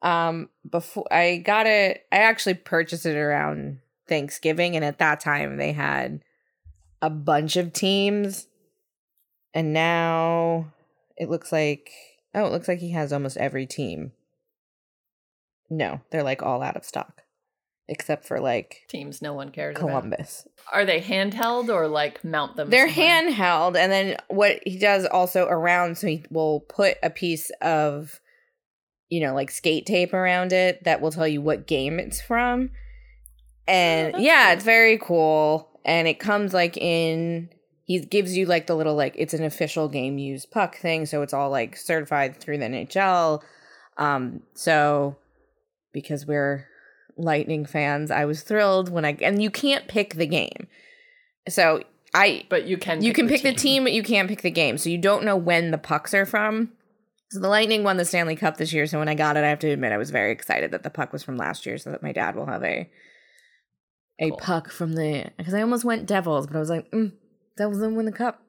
Um, 0.02 0.50
before 0.68 1.06
I 1.10 1.38
got 1.38 1.66
it, 1.66 2.04
I 2.12 2.16
actually 2.18 2.54
purchased 2.54 3.06
it 3.06 3.16
around 3.16 3.78
Thanksgiving, 4.08 4.76
and 4.76 4.84
at 4.84 4.98
that 4.98 5.20
time 5.20 5.56
they 5.56 5.72
had 5.72 6.22
a 7.02 7.10
bunch 7.10 7.56
of 7.56 7.74
teams. 7.74 8.46
And 9.52 9.74
now 9.74 10.72
it 11.18 11.28
looks 11.28 11.52
like 11.52 11.90
oh, 12.34 12.46
it 12.46 12.52
looks 12.52 12.68
like 12.68 12.78
he 12.78 12.92
has 12.92 13.12
almost 13.12 13.36
every 13.36 13.66
team. 13.66 14.12
No, 15.68 16.00
they're 16.10 16.22
like 16.22 16.42
all 16.42 16.62
out 16.62 16.76
of 16.76 16.84
stock. 16.84 17.22
Except 17.88 18.24
for 18.24 18.40
like 18.40 18.84
Teams 18.88 19.20
no 19.20 19.34
one 19.34 19.50
cares 19.50 19.76
about. 19.76 19.88
Columbus. 19.88 20.46
Are 20.72 20.84
they 20.84 21.00
handheld 21.00 21.68
or 21.68 21.88
like 21.88 22.24
mount 22.24 22.56
them? 22.56 22.70
They're 22.70 22.88
somewhere? 22.88 23.30
handheld, 23.30 23.76
and 23.76 23.90
then 23.90 24.16
what 24.28 24.60
he 24.64 24.78
does 24.78 25.04
also 25.04 25.46
around, 25.46 25.98
so 25.98 26.06
he 26.06 26.24
will 26.30 26.60
put 26.60 26.96
a 27.02 27.10
piece 27.10 27.50
of, 27.60 28.20
you 29.10 29.20
know, 29.20 29.34
like 29.34 29.50
skate 29.50 29.84
tape 29.84 30.14
around 30.14 30.52
it 30.52 30.84
that 30.84 31.00
will 31.00 31.10
tell 31.10 31.26
you 31.26 31.42
what 31.42 31.66
game 31.66 31.98
it's 31.98 32.20
from. 32.20 32.70
Oh, 32.72 33.72
and 33.72 34.14
that's 34.14 34.22
yeah, 34.22 34.46
cool. 34.46 34.54
it's 34.54 34.64
very 34.64 34.98
cool. 34.98 35.71
And 35.84 36.06
it 36.06 36.18
comes 36.18 36.54
like 36.54 36.76
in, 36.76 37.48
he 37.84 38.00
gives 38.00 38.36
you 38.36 38.46
like 38.46 38.66
the 38.66 38.76
little, 38.76 38.94
like, 38.94 39.14
it's 39.16 39.34
an 39.34 39.44
official 39.44 39.88
game 39.88 40.18
used 40.18 40.50
puck 40.50 40.76
thing. 40.76 41.06
So 41.06 41.22
it's 41.22 41.34
all 41.34 41.50
like 41.50 41.76
certified 41.76 42.36
through 42.36 42.58
the 42.58 42.66
NHL. 42.66 43.42
Um, 43.96 44.42
so 44.54 45.16
because 45.92 46.26
we're 46.26 46.66
Lightning 47.16 47.66
fans, 47.66 48.10
I 48.10 48.24
was 48.24 48.42
thrilled 48.42 48.88
when 48.88 49.04
I, 49.04 49.16
and 49.20 49.42
you 49.42 49.50
can't 49.50 49.88
pick 49.88 50.14
the 50.14 50.26
game. 50.26 50.68
So 51.48 51.82
I, 52.14 52.44
But 52.48 52.66
you 52.66 52.76
can. 52.78 53.02
you 53.02 53.12
can 53.12 53.28
pick 53.28 53.42
the 53.42 53.52
team, 53.52 53.84
but 53.84 53.92
you 53.92 54.02
can't 54.02 54.28
pick 54.28 54.42
the 54.42 54.50
game. 54.50 54.78
So 54.78 54.88
you 54.90 54.98
don't 54.98 55.24
know 55.24 55.36
when 55.36 55.70
the 55.70 55.78
pucks 55.78 56.14
are 56.14 56.26
from. 56.26 56.72
So 57.30 57.40
the 57.40 57.48
Lightning 57.48 57.82
won 57.82 57.96
the 57.96 58.04
Stanley 58.04 58.36
Cup 58.36 58.58
this 58.58 58.72
year. 58.72 58.86
So 58.86 58.98
when 58.98 59.08
I 59.08 59.14
got 59.14 59.36
it, 59.38 59.44
I 59.44 59.48
have 59.48 59.58
to 59.60 59.70
admit 59.70 59.92
I 59.92 59.96
was 59.96 60.10
very 60.10 60.32
excited 60.32 60.70
that 60.70 60.82
the 60.82 60.90
puck 60.90 61.12
was 61.12 61.22
from 61.22 61.36
last 61.38 61.64
year, 61.64 61.78
so 61.78 61.90
that 61.90 62.02
my 62.02 62.12
dad 62.12 62.36
will 62.36 62.46
have 62.46 62.62
a 62.62 62.88
a 64.22 64.28
Cool. 64.30 64.38
puck 64.38 64.70
from 64.70 64.94
the 64.94 65.30
because 65.36 65.52
I 65.54 65.60
almost 65.62 65.84
went 65.84 66.06
Devils, 66.06 66.46
but 66.46 66.56
I 66.56 66.60
was 66.60 66.70
like, 66.70 66.90
mm, 66.92 67.12
Devils 67.56 67.78
didn't 67.78 67.96
win 67.96 68.06
the 68.06 68.12
cup. 68.12 68.42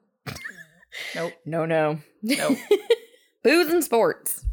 Nope. 1.14 1.32
No, 1.44 1.66
no, 1.66 1.98
Nope. 2.22 2.56
Booze 3.42 3.72
and 3.72 3.82
sports. 3.84 4.44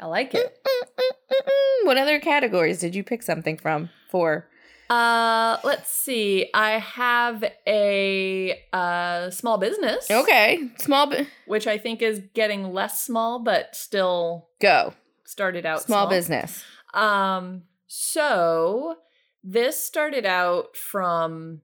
I 0.00 0.06
like 0.06 0.34
it. 0.34 0.58
Mm-mm-mm-mm. 0.66 1.86
What 1.86 1.96
other 1.98 2.20
categories 2.20 2.80
did 2.80 2.94
you 2.94 3.02
pick 3.02 3.22
something 3.22 3.56
from 3.56 3.88
for? 4.10 4.46
Uh, 4.90 5.56
let's 5.64 5.90
see. 5.90 6.50
I 6.52 6.72
have 6.78 7.42
a 7.66 8.62
uh 8.74 9.30
small 9.30 9.56
business. 9.56 10.10
Okay, 10.10 10.68
small, 10.78 11.06
bu- 11.08 11.24
Which 11.46 11.66
I 11.66 11.78
think 11.78 12.02
is 12.02 12.20
getting 12.34 12.72
less 12.72 13.02
small, 13.02 13.38
but 13.38 13.74
still 13.74 14.48
go 14.60 14.92
started 15.24 15.64
out 15.64 15.80
small 15.82 16.06
business. 16.08 16.62
Um, 16.92 17.62
so 17.86 18.96
this 19.44 19.78
started 19.78 20.24
out 20.24 20.76
from 20.76 21.60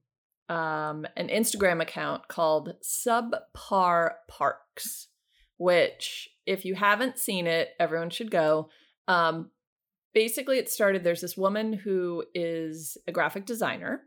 um 0.48 1.06
an 1.16 1.28
Instagram 1.28 1.80
account 1.80 2.28
called 2.28 2.74
Subpar 2.84 4.12
Parks, 4.28 5.08
which 5.56 6.28
if 6.46 6.64
you 6.64 6.74
haven't 6.74 7.18
seen 7.18 7.46
it, 7.46 7.70
everyone 7.80 8.10
should 8.10 8.30
go. 8.30 8.68
Um 9.08 9.50
basically 10.12 10.58
it 10.58 10.68
started 10.68 11.02
there's 11.02 11.20
this 11.20 11.36
woman 11.36 11.72
who 11.72 12.24
is 12.34 12.98
a 13.06 13.12
graphic 13.12 13.46
designer 13.46 14.02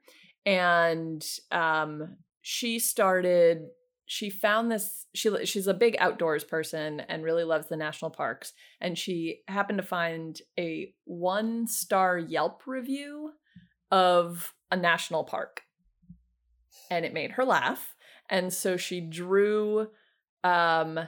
and 0.46 1.26
um 1.52 2.18
she 2.42 2.78
started 2.78 3.62
she 4.06 4.30
found 4.30 4.70
this 4.70 5.06
she 5.16 5.46
she's 5.46 5.68
a 5.68 5.74
big 5.74 5.96
outdoors 6.00 6.44
person 6.44 7.00
and 7.00 7.24
really 7.24 7.46
loves 7.46 7.70
the 7.70 7.78
national 7.78 8.12
parks 8.12 8.52
and 8.82 8.98
she 8.98 9.40
happened 9.48 9.78
to 9.78 9.84
find 9.84 10.42
a 10.60 10.94
one 11.06 11.66
star 11.68 12.18
Yelp 12.20 12.64
review 12.68 13.32
of 13.94 14.56
a 14.72 14.76
national 14.76 15.24
park. 15.24 15.62
And 16.90 17.06
it 17.06 17.14
made 17.14 17.34
her 17.34 17.46
laugh. 17.46 17.96
And 18.28 18.52
so 18.52 18.76
she 18.76 19.00
drew 19.00 19.88
um 20.44 21.00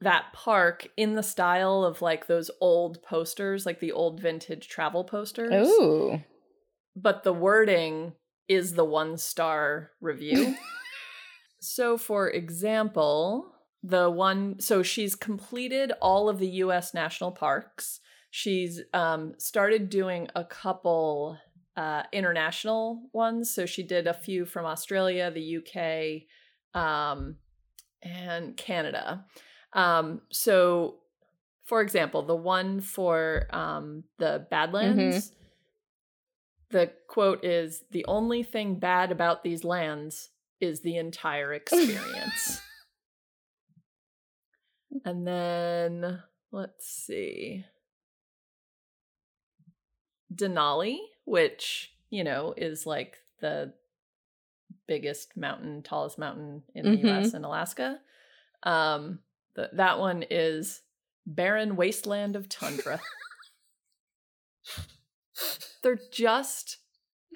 that 0.00 0.26
park 0.32 0.86
in 0.96 1.14
the 1.14 1.22
style 1.22 1.82
of 1.82 2.02
like 2.02 2.26
those 2.26 2.50
old 2.60 3.02
posters, 3.02 3.66
like 3.66 3.80
the 3.80 3.92
old 3.92 4.20
vintage 4.20 4.68
travel 4.68 5.02
posters. 5.02 5.66
Ooh, 5.66 6.20
But 6.94 7.24
the 7.24 7.32
wording 7.32 8.12
is 8.46 8.74
the 8.74 8.84
one 8.84 9.16
star 9.16 9.90
review. 10.00 10.54
so, 11.60 11.96
for 11.96 12.30
example, 12.30 13.52
the 13.82 14.08
one, 14.08 14.60
so 14.60 14.82
she's 14.82 15.16
completed 15.16 15.92
all 16.00 16.28
of 16.28 16.38
the 16.38 16.48
US 16.62 16.94
national 16.94 17.32
parks. 17.32 18.00
She's 18.30 18.82
um, 18.92 19.34
started 19.38 19.90
doing 19.90 20.28
a 20.36 20.44
couple 20.44 21.38
uh, 21.78 22.02
international 22.12 23.08
ones. 23.12 23.54
So, 23.54 23.64
she 23.64 23.84
did 23.84 24.06
a 24.06 24.14
few 24.14 24.44
from 24.44 24.66
Australia, 24.66 25.30
the 25.30 25.58
UK, 25.58 26.80
um, 26.80 27.36
and 28.02 28.56
Canada. 28.56 29.24
Um, 29.72 30.22
so, 30.30 30.96
for 31.64 31.80
example, 31.80 32.22
the 32.22 32.34
one 32.34 32.80
for 32.80 33.46
um, 33.50 34.04
the 34.18 34.46
Badlands, 34.50 35.32
the 36.70 36.90
quote 37.06 37.44
is 37.44 37.84
The 37.90 38.04
only 38.08 38.42
thing 38.42 38.78
bad 38.78 39.12
about 39.12 39.44
these 39.44 39.64
lands 39.64 40.30
is 40.60 40.80
the 40.80 40.96
entire 40.96 41.52
experience. 41.52 42.60
and 45.04 45.26
then 45.26 46.22
let's 46.50 46.88
see. 46.88 47.64
Denali, 50.34 50.98
which, 51.28 51.92
you 52.10 52.24
know, 52.24 52.54
is 52.56 52.86
like 52.86 53.18
the 53.40 53.72
biggest 54.86 55.36
mountain, 55.36 55.82
tallest 55.82 56.18
mountain 56.18 56.62
in 56.74 56.90
the 56.90 56.96
Mhm. 56.96 57.20
US 57.20 57.34
and 57.34 57.44
Alaska. 57.44 58.00
Um, 58.62 59.20
the, 59.54 59.70
that 59.74 59.98
one 59.98 60.24
is 60.30 60.82
barren 61.26 61.76
wasteland 61.76 62.36
of 62.36 62.48
tundra. 62.48 63.00
They're 65.82 66.00
just 66.10 66.78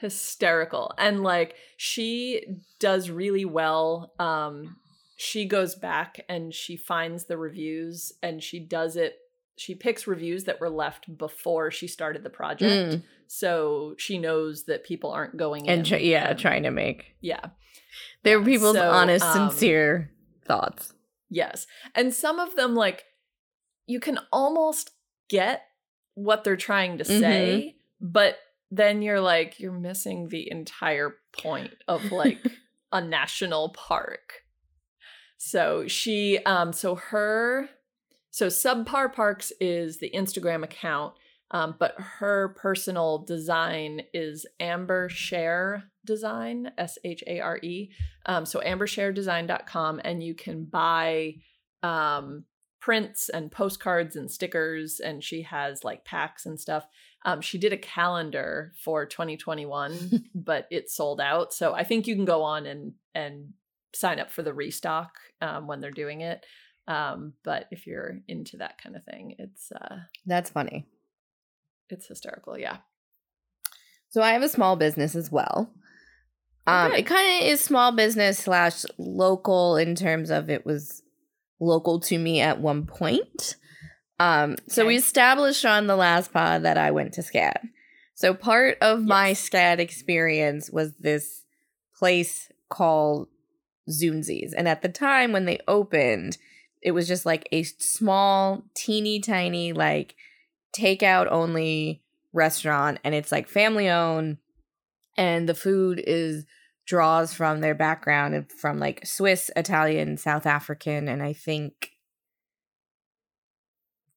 hysterical. 0.00 0.92
And 0.98 1.22
like 1.22 1.57
she 1.76 2.44
does 2.81 3.11
really 3.11 3.44
well. 3.44 4.12
Um 4.18 4.76
she 5.16 5.44
goes 5.46 5.76
back 5.76 6.24
and 6.28 6.52
she 6.52 6.76
finds 6.76 7.26
the 7.26 7.38
reviews 7.38 8.12
and 8.22 8.42
she 8.42 8.59
does 8.59 8.96
it 8.96 9.18
she 9.57 9.74
picks 9.74 10.07
reviews 10.07 10.44
that 10.44 10.61
were 10.61 10.70
left 10.70 11.16
before 11.16 11.70
she 11.70 11.87
started 11.87 12.24
the 12.24 12.31
project. 12.31 12.96
Mm. 12.96 13.02
So 13.35 13.95
she 13.97 14.18
knows 14.18 14.64
that 14.64 14.85
people 14.85 15.11
aren't 15.11 15.38
going 15.38 15.66
and 15.66 15.79
in 15.79 15.85
try, 15.87 15.97
yeah, 15.99 16.29
and- 16.29 16.38
trying 16.38 16.64
to 16.64 16.71
make 16.71 17.16
Yeah. 17.23 17.40
they 18.25 18.37
were 18.37 18.45
people's 18.45 18.77
So, 18.77 18.90
honest, 18.90 19.25
um, 19.25 19.49
sincere 19.49 20.12
thoughts. 20.45 20.92
Yes. 21.31 21.66
And 21.95 22.12
some 22.12 22.38
of 22.38 22.57
them, 22.57 22.75
like, 22.75 23.05
you 23.87 24.01
can 24.01 24.18
almost 24.31 24.90
get 25.31 25.62
what 26.12 26.45
they're 26.45 26.59
trying 26.59 26.99
to 26.99 27.07
say, 27.07 27.77
but 28.03 28.38
then 28.71 29.01
you're 29.01 29.21
like, 29.23 29.59
you're 29.59 29.73
missing 29.73 30.29
the 30.29 30.51
entire 30.51 31.16
point 31.33 31.73
of 31.88 32.12
like 32.12 32.38
a 32.92 33.01
national 33.01 33.71
park. 33.71 34.42
So 35.38 35.88
she, 35.88 36.38
um, 36.45 36.75
so 36.75 36.97
her 36.97 37.71
so 38.31 38.49
Subpar 38.49 39.11
Parks 39.11 39.53
is 39.59 40.01
the 40.01 40.11
Instagram 40.14 40.62
account, 40.64 41.14
um, 41.53 41.77
but 41.79 41.95
her 41.99 42.55
personal 42.61 43.19
design 43.19 44.03
is 44.15 44.47
Amber 44.59 45.09
Share 45.11 45.85
Design, 46.05 46.73
S 46.79 46.99
H 47.05 47.23
A 47.27 47.41
R 47.41 47.59
E. 47.59 47.91
Um, 48.27 48.47
so 48.47 48.61
ambersharedesign.com, 48.61 50.01
and 50.03 50.23
you 50.23 50.35
can 50.35 50.65
buy 50.65 51.35
um, 51.83 52.45
prints 52.81 53.29
and 53.29 53.53
postcards 53.53 54.17
and 54.17 54.31
stickers, 54.31 54.99
and 54.99 55.23
she 55.23 55.43
has 55.43 55.85
like 55.85 56.05
packs 56.07 56.47
and 56.47 56.59
stuff. 56.59 56.87
Um, 57.25 57.43
she 57.43 57.59
did 57.59 57.73
a 57.73 57.79
calendar 57.79 58.73
for 58.83 59.05
2021, 59.05 60.25
but 60.35 60.67
it 60.71 60.91
sold 60.91 61.21
out. 61.21 61.53
So 61.53 61.75
I 61.75 61.85
think 61.85 62.07
you 62.07 62.17
can 62.17 62.25
go 62.25 62.43
on 62.43 62.67
and 62.67 62.95
and 63.15 63.51
sign 63.95 64.19
up 64.19 64.31
for 64.31 64.43
the 64.43 64.55
restock 64.55 65.17
um, 65.43 65.67
when 65.67 65.81
they're 65.81 65.91
doing 65.91 66.23
it. 66.23 66.47
Um, 66.88 67.35
but 67.45 67.67
if 67.71 67.87
you're 67.87 68.21
into 68.27 68.57
that 68.57 68.81
kind 68.83 68.97
of 68.97 69.05
thing, 69.05 69.37
it's 69.38 69.71
uh, 69.71 69.97
That's 70.25 70.49
funny. 70.49 70.87
It's 71.92 72.07
hysterical. 72.09 72.59
Yeah. 72.59 72.78
So 74.11 74.22
I 74.22 74.33
have 74.33 74.42
a 74.42 74.48
small 74.48 74.76
business 74.76 75.14
as 75.14 75.31
well. 75.31 75.72
Um, 76.66 76.90
Okay. 76.92 77.00
it 77.00 77.07
kind 77.07 77.42
of 77.42 77.48
is 77.48 77.61
small 77.61 77.92
business 77.92 78.38
slash 78.38 78.85
local 78.98 79.76
in 79.76 79.94
terms 79.94 80.31
of 80.31 80.48
it 80.50 80.64
was 80.66 81.02
local 81.61 82.00
to 82.00 82.18
me 82.18 82.40
at 82.40 82.61
one 82.61 82.87
point. 82.87 83.57
Um, 84.20 84.57
so 84.68 84.87
we 84.87 84.96
established 84.96 85.64
on 85.64 85.87
the 85.87 85.96
last 85.96 86.33
pod 86.33 86.62
that 86.62 86.78
I 86.78 86.90
went 86.92 87.14
to 87.14 87.22
SCAD. 87.22 87.59
So 88.14 88.35
part 88.35 88.78
of 88.81 89.02
my 89.02 89.28
Yes. 89.28 89.48
SCAD 89.48 89.78
experience 89.81 90.70
was 90.70 90.92
this 91.00 91.42
place 91.98 92.50
called 92.68 93.28
Zunzi's. 93.90 94.52
And 94.52 94.68
at 94.68 94.83
the 94.83 94.88
time 94.88 95.33
when 95.33 95.44
they 95.44 95.59
opened, 95.66 96.38
it 96.83 96.92
was 96.92 97.09
just 97.09 97.26
like 97.26 97.48
a 97.50 97.64
small, 97.64 98.62
teeny 98.74 99.18
tiny, 99.18 99.72
like 99.72 100.14
takeout 100.77 101.29
only 101.31 102.03
restaurant. 102.33 102.99
And 103.05 103.15
it's 103.15 103.33
like 103.33 103.49
family 103.49 103.89
owned. 103.89 104.39
And 105.17 105.49
the 105.49 105.55
food 105.55 106.03
is 106.07 106.47
draws 106.87 107.33
from 107.33 107.61
their 107.61 107.75
background 107.75 108.51
from 108.53 108.79
like 108.79 109.07
Swiss, 109.07 109.51
Italian, 109.57 110.17
South 110.17 110.47
African, 110.47 111.09
and 111.09 111.23
I 111.23 111.33
think 111.33 111.93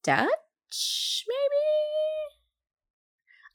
Dutch, 0.02 1.24
maybe? 1.28 1.66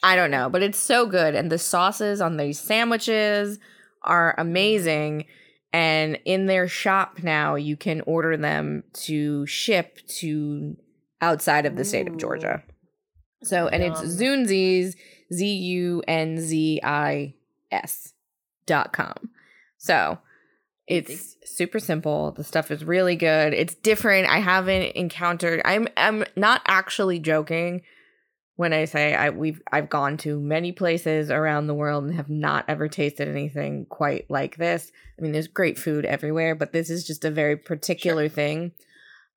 I 0.03 0.15
don't 0.15 0.31
know, 0.31 0.49
but 0.49 0.63
it's 0.63 0.77
so 0.77 1.05
good. 1.05 1.35
And 1.35 1.51
the 1.51 1.57
sauces 1.57 2.21
on 2.21 2.37
these 2.37 2.59
sandwiches 2.59 3.59
are 4.01 4.35
amazing. 4.37 5.25
And 5.71 6.19
in 6.25 6.47
their 6.47 6.67
shop 6.67 7.19
now, 7.23 7.55
you 7.55 7.77
can 7.77 8.01
order 8.01 8.35
them 8.35 8.83
to 9.05 9.45
ship 9.45 9.99
to 10.19 10.75
outside 11.21 11.65
of 11.65 11.75
the 11.75 11.85
state 11.85 12.07
of 12.07 12.17
Georgia. 12.17 12.63
So, 13.43 13.67
and 13.67 13.83
it's. 13.83 13.99
Zunzi's, 14.01 14.95
Z 15.33 15.45
U 15.45 16.03
N 16.07 16.39
Z 16.39 16.81
I 16.83 17.35
S 17.71 18.13
dot 18.65 18.93
com. 18.93 19.29
So, 19.77 20.19
it's 20.87 21.37
super 21.45 21.79
simple. 21.79 22.31
The 22.31 22.43
stuff 22.43 22.69
is 22.69 22.83
really 22.83 23.15
good. 23.15 23.53
It's 23.53 23.75
different. 23.75 24.27
I 24.27 24.39
haven't 24.39 24.95
encountered. 24.95 25.61
I'm 25.63 25.87
I'm 25.95 26.25
not 26.35 26.61
actually 26.67 27.19
joking 27.19 27.83
when 28.57 28.73
I 28.73 28.85
say 28.85 29.15
I 29.15 29.29
we've 29.29 29.61
I've 29.71 29.89
gone 29.89 30.17
to 30.17 30.39
many 30.39 30.71
places 30.71 31.31
around 31.31 31.67
the 31.67 31.73
world 31.73 32.03
and 32.03 32.15
have 32.15 32.29
not 32.29 32.65
ever 32.67 32.89
tasted 32.89 33.27
anything 33.27 33.85
quite 33.85 34.29
like 34.29 34.57
this. 34.57 34.91
I 35.17 35.21
mean, 35.21 35.31
there's 35.31 35.47
great 35.47 35.79
food 35.79 36.03
everywhere, 36.03 36.55
but 36.55 36.73
this 36.73 36.89
is 36.89 37.07
just 37.07 37.23
a 37.23 37.31
very 37.31 37.55
particular 37.55 38.27
thing. 38.27 38.73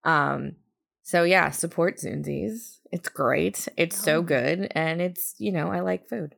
Um 0.03 0.57
so 1.05 1.23
yeah, 1.23 1.51
support 1.51 1.99
Zunzi's. 1.99 2.81
It's 2.95 3.09
great. 3.09 3.67
It's 3.77 3.99
so 3.99 4.23
good 4.23 4.69
and 4.71 5.03
it's, 5.03 5.35
you 5.39 5.51
know, 5.51 5.67
I 5.67 5.81
like 5.81 6.09
food. 6.09 6.37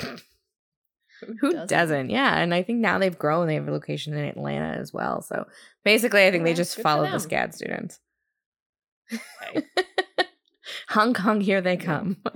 Who 0.00 1.52
doesn't? 1.52 1.68
doesn't? 1.68 2.10
Yeah, 2.10 2.36
and 2.36 2.52
I 2.52 2.64
think 2.64 2.80
now 2.80 2.98
they've 2.98 3.16
grown. 3.16 3.46
They 3.46 3.54
have 3.54 3.68
a 3.68 3.70
location 3.70 4.12
in 4.12 4.24
Atlanta 4.24 4.76
as 4.76 4.92
well. 4.92 5.22
So 5.22 5.46
basically, 5.84 6.26
I 6.26 6.32
think 6.32 6.42
they 6.42 6.54
just 6.54 6.80
follow 6.80 7.08
the. 7.08 7.18
SCAD 7.18 7.54
students. 7.54 8.00
Okay. 9.12 9.64
Hong 10.88 11.14
Kong, 11.14 11.40
here 11.40 11.60
they 11.60 11.76
come. 11.76 12.16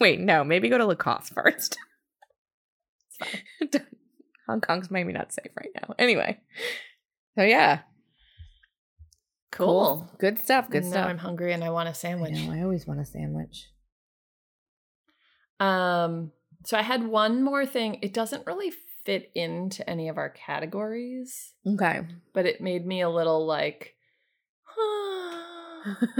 Wait, 0.00 0.20
no, 0.20 0.44
maybe 0.44 0.70
go 0.70 0.78
to 0.78 0.86
Lacoste 0.86 1.32
first. 1.34 1.76
Hong 4.46 4.62
Kong's 4.62 4.90
maybe 4.90 5.12
not 5.12 5.34
safe 5.34 5.52
right 5.54 5.72
now. 5.74 5.94
Anyway, 5.98 6.40
so 7.36 7.42
yeah, 7.42 7.80
Cool. 9.58 10.10
good 10.18 10.38
stuff. 10.38 10.70
Good 10.70 10.84
now 10.84 10.90
stuff. 10.90 11.06
I'm 11.08 11.18
hungry 11.18 11.52
and 11.52 11.62
I 11.64 11.70
want 11.70 11.88
a 11.88 11.94
sandwich. 11.94 12.32
know. 12.32 12.52
I 12.52 12.62
always 12.62 12.86
want 12.86 13.00
a 13.00 13.04
sandwich. 13.04 13.66
Um, 15.60 16.30
so 16.64 16.76
I 16.78 16.82
had 16.82 17.04
one 17.04 17.42
more 17.42 17.66
thing. 17.66 17.98
It 18.00 18.14
doesn't 18.14 18.46
really 18.46 18.72
fit 19.04 19.30
into 19.34 19.88
any 19.88 20.08
of 20.08 20.16
our 20.18 20.30
categories, 20.30 21.54
Okay. 21.66 22.02
but 22.32 22.46
it 22.46 22.60
made 22.60 22.86
me 22.86 23.00
a 23.00 23.08
little 23.10 23.44
like, 23.46 23.94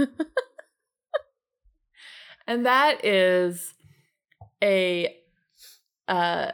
and 2.47 2.65
that 2.65 3.05
is 3.05 3.73
a 4.63 5.15
uh, 6.07 6.51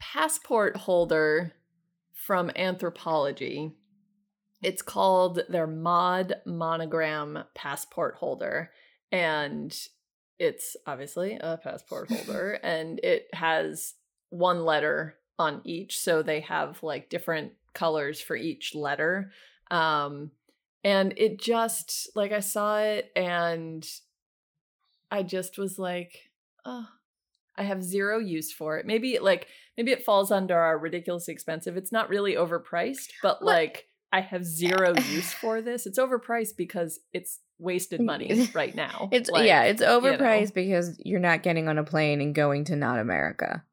passport 0.00 0.76
holder 0.76 1.52
from 2.14 2.48
Anthropologie. 2.50 3.72
It's 4.62 4.82
called 4.82 5.40
their 5.48 5.66
Mod 5.66 6.34
Monogram 6.46 7.44
Passport 7.54 8.16
Holder. 8.16 8.70
And 9.12 9.76
it's 10.38 10.76
obviously 10.86 11.38
a 11.40 11.58
passport 11.62 12.08
holder 12.12 12.52
and 12.62 12.98
it 13.02 13.26
has 13.32 13.94
one 14.30 14.64
letter 14.64 15.16
on 15.38 15.60
each. 15.64 15.98
So 15.98 16.22
they 16.22 16.40
have 16.40 16.82
like 16.82 17.10
different 17.10 17.52
colors 17.74 18.20
for 18.20 18.36
each 18.36 18.74
letter. 18.74 19.32
Um, 19.70 20.30
and 20.82 21.12
it 21.16 21.38
just, 21.40 22.08
like, 22.14 22.32
I 22.32 22.40
saw 22.40 22.78
it 22.80 23.10
and 23.14 23.86
I 25.10 25.22
just 25.22 25.58
was 25.58 25.78
like, 25.78 26.30
oh, 26.64 26.86
I 27.56 27.64
have 27.64 27.82
zero 27.82 28.18
use 28.18 28.52
for 28.52 28.78
it. 28.78 28.86
Maybe 28.86 29.18
like 29.18 29.46
maybe 29.76 29.92
it 29.92 30.04
falls 30.04 30.30
under 30.30 30.56
our 30.58 30.78
ridiculously 30.78 31.32
expensive. 31.34 31.76
It's 31.76 31.92
not 31.92 32.08
really 32.08 32.34
overpriced, 32.34 33.10
but 33.22 33.42
What? 33.42 33.52
like 33.54 33.86
I 34.12 34.20
have 34.20 34.44
zero 34.44 34.94
use 35.10 35.32
for 35.32 35.62
this. 35.62 35.86
It's 35.86 35.98
overpriced 35.98 36.56
because 36.56 36.98
it's 37.12 37.38
wasted 37.58 38.00
money 38.00 38.50
right 38.54 38.74
now. 38.74 39.08
It's 39.12 39.30
Like, 39.30 39.46
yeah, 39.46 39.62
it's 39.64 39.80
you 39.80 39.86
know. 39.86 40.00
overpriced 40.00 40.52
because 40.54 40.98
you're 41.04 41.20
not 41.20 41.42
getting 41.42 41.68
on 41.68 41.78
a 41.78 41.84
plane 41.84 42.20
and 42.20 42.34
going 42.34 42.64
to 42.64 42.76
not 42.76 42.98
America. 42.98 43.64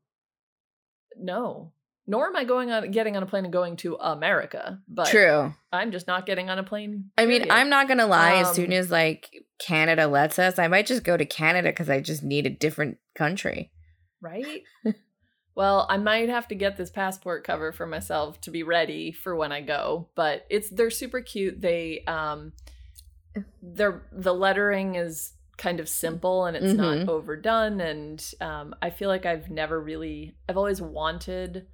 No. 1.20 1.72
Nor 2.06 2.28
am 2.28 2.36
I 2.36 2.46
going 2.46 2.72
on 2.72 2.92
getting 2.92 3.18
on 3.18 3.24
a 3.24 3.26
plane 3.26 3.44
and 3.44 3.52
going 3.52 3.76
to 3.78 3.96
America. 3.96 4.80
But 4.88 5.08
True. 5.08 5.54
I'm 5.74 5.92
just 5.92 6.08
not 6.08 6.26
getting 6.26 6.50
on 6.50 6.58
a 6.60 6.64
plane. 6.64 7.10
I 7.18 7.26
mean. 7.26 7.48
I'm 7.52 7.70
not 7.70 7.88
gonna 7.90 8.08
lie. 8.08 8.36
as 8.36 8.54
soon 8.54 8.68
Um, 8.68 8.74
as 8.74 8.90
like 8.90 9.44
Canada 9.60 10.08
lets 10.08 10.40
us, 10.40 10.58
I 10.58 10.68
might 10.70 10.86
just 10.86 11.04
go 11.04 11.18
to 11.18 11.26
Canada 11.26 11.70
because 11.70 11.90
I 11.90 12.00
just 12.00 12.24
need 12.24 12.46
a 12.46 12.50
different 12.50 12.98
country. 13.16 13.72
right? 14.22 14.64
well, 15.58 15.88
I 15.90 15.98
might 15.98 16.30
have 16.30 16.48
to 16.50 16.56
get 16.56 16.78
this 16.78 16.92
passport 16.92 17.44
cover 17.44 17.72
for 17.72 17.88
myself 17.88 18.40
to 18.42 18.52
be 18.52 18.62
ready 18.62 19.12
for 19.12 19.36
when 19.36 19.52
I 19.52 19.62
go, 19.62 20.08
but 20.14 20.46
it's 20.52 20.70
they're 20.70 20.92
super 20.92 21.20
cute. 21.20 21.60
They 21.60 22.04
um 22.06 22.54
they're 23.64 24.04
the 24.12 24.36
lettering 24.36 24.94
is 24.94 25.34
kind 25.58 25.80
of 25.80 25.90
simple 25.90 26.46
and 26.46 26.56
it's 26.56 26.74
Mhm. 26.74 26.78
not 26.78 27.10
overdone 27.10 27.82
and 27.82 28.34
um 28.40 28.76
I 28.84 28.92
feel 28.92 29.10
like 29.10 29.26
I've 29.26 29.50
never 29.50 29.82
really 29.82 30.36
I've 30.48 30.58
always 30.58 30.80
wanted 30.80 31.66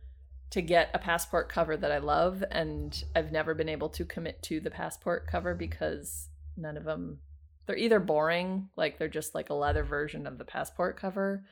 to 0.51 0.61
get 0.61 0.89
a 0.93 0.99
passport 0.99 1.49
cover 1.49 1.75
that 1.75 1.91
I 1.91 1.97
love 1.97 2.41
and 2.51 3.03
I've 3.13 3.33
never 3.33 3.53
been 3.53 3.67
able 3.67 3.89
to 3.89 4.05
commit 4.05 4.41
to 4.43 4.61
the 4.61 4.71
passport 4.71 5.27
cover 5.27 5.55
because 5.55 6.29
none 6.55 6.77
of 6.77 6.85
them 6.85 7.19
they're 7.65 7.75
either 7.75 7.99
boring 7.99 8.69
like 8.77 8.97
they're 8.97 9.09
just 9.09 9.35
like 9.35 9.49
a 9.49 9.53
leather 9.53 9.83
version 9.83 10.25
of 10.25 10.37
the 10.37 10.45
passport 10.45 10.95
cover 10.95 11.43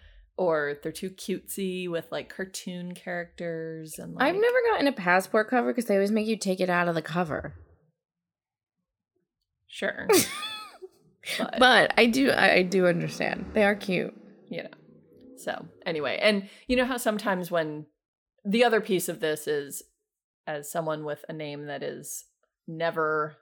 or 0.42 0.78
they're 0.82 0.92
too 0.92 1.12
cutesy 1.12 1.88
with 1.90 2.12
like 2.12 2.30
cartoon 2.30 2.94
characters 2.96 4.00
and 4.00 4.16
like 4.16 4.24
I've 4.28 4.42
never 4.42 4.58
gotten 4.72 4.88
a 4.88 4.92
passport 4.92 5.50
cover 5.50 5.68
because 5.68 5.86
they 5.86 5.94
always 5.96 6.12
make 6.12 6.26
you 6.28 6.36
take 6.38 6.60
it 6.60 6.70
out 6.70 6.88
of 6.88 6.96
the 6.96 7.02
cover. 7.02 7.54
sure 9.68 10.08
but, 11.38 11.56
But 11.60 11.94
I 11.98 12.08
do, 12.08 12.32
I, 12.32 12.64
do 12.64 12.88
understand. 12.88 13.52
They 13.54 13.64
are 13.64 13.76
cute. 13.76 14.14
you 14.50 14.64
know 14.64 14.70
so 15.38 15.66
anyway 15.86 16.20
and 16.22 16.48
you 16.68 16.76
know 16.76 16.86
how 16.86 16.98
sometimes 16.98 17.50
when 17.50 17.86
the 18.46 18.64
other 18.64 18.80
piece 18.82 19.10
of 19.10 19.20
this 19.20 19.48
is 19.48 19.82
as 20.48 20.72
someone 20.72 21.04
with 21.04 21.24
a 21.30 21.34
name 21.34 21.66
that 21.68 21.82
is 21.84 22.26
never 22.68 23.38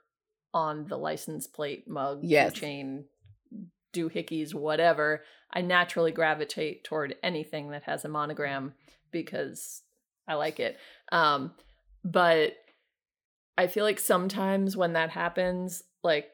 on 0.54 0.86
the 0.86 0.96
license 0.96 1.46
plate 1.46 1.86
mug 1.88 2.20
Yes. 2.22 2.52
chain 2.54 3.04
doohickeys 3.92 4.54
whatever 4.54 5.22
i 5.52 5.60
naturally 5.60 6.12
gravitate 6.12 6.84
toward 6.84 7.14
anything 7.22 7.70
that 7.70 7.82
has 7.84 8.04
a 8.04 8.08
monogram 8.08 8.72
because 9.10 9.82
i 10.28 10.34
like 10.34 10.60
it 10.60 10.78
um 11.12 11.52
but 12.04 12.54
i 13.58 13.66
feel 13.66 13.84
like 13.84 13.98
sometimes 14.00 14.76
when 14.76 14.92
that 14.94 15.10
happens 15.10 15.82
like, 16.02 16.28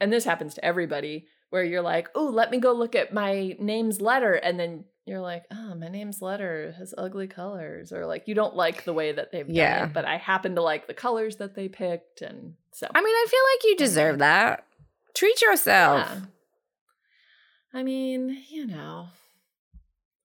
and 0.00 0.12
this 0.12 0.24
happens 0.24 0.54
to 0.54 0.64
everybody, 0.64 1.26
where 1.50 1.64
you're 1.64 1.82
like, 1.82 2.08
oh, 2.14 2.26
let 2.26 2.52
me 2.52 2.58
go 2.58 2.72
look 2.72 2.94
at 2.94 3.12
my 3.12 3.56
name's 3.58 4.00
letter. 4.00 4.34
And 4.34 4.58
then 4.58 4.84
you're 5.04 5.20
like, 5.20 5.42
oh, 5.52 5.74
my 5.74 5.88
name's 5.88 6.22
letter 6.22 6.72
has 6.78 6.94
ugly 6.96 7.26
colors. 7.26 7.92
Or 7.92 8.06
like, 8.06 8.28
you 8.28 8.36
don't 8.36 8.54
like 8.54 8.84
the 8.84 8.92
way 8.92 9.10
that 9.10 9.32
they've 9.32 9.46
done 9.46 9.54
Yeah. 9.56 9.86
it, 9.86 9.92
but 9.92 10.04
I 10.04 10.16
happen 10.16 10.54
to 10.54 10.62
like 10.62 10.86
the 10.86 10.94
colors 10.94 11.36
that 11.36 11.56
they 11.56 11.66
picked. 11.68 12.22
And 12.22 12.54
so, 12.72 12.86
I 12.94 13.00
mean, 13.00 13.14
I 13.14 13.26
feel 13.28 13.40
like 13.54 13.64
you 13.64 13.76
deserve 13.76 14.18
that. 14.20 14.64
Treat 15.14 15.42
yourself. 15.42 16.08
yeah. 16.08 16.20
I 17.74 17.82
mean, 17.82 18.42
you 18.48 18.66
know, 18.66 19.08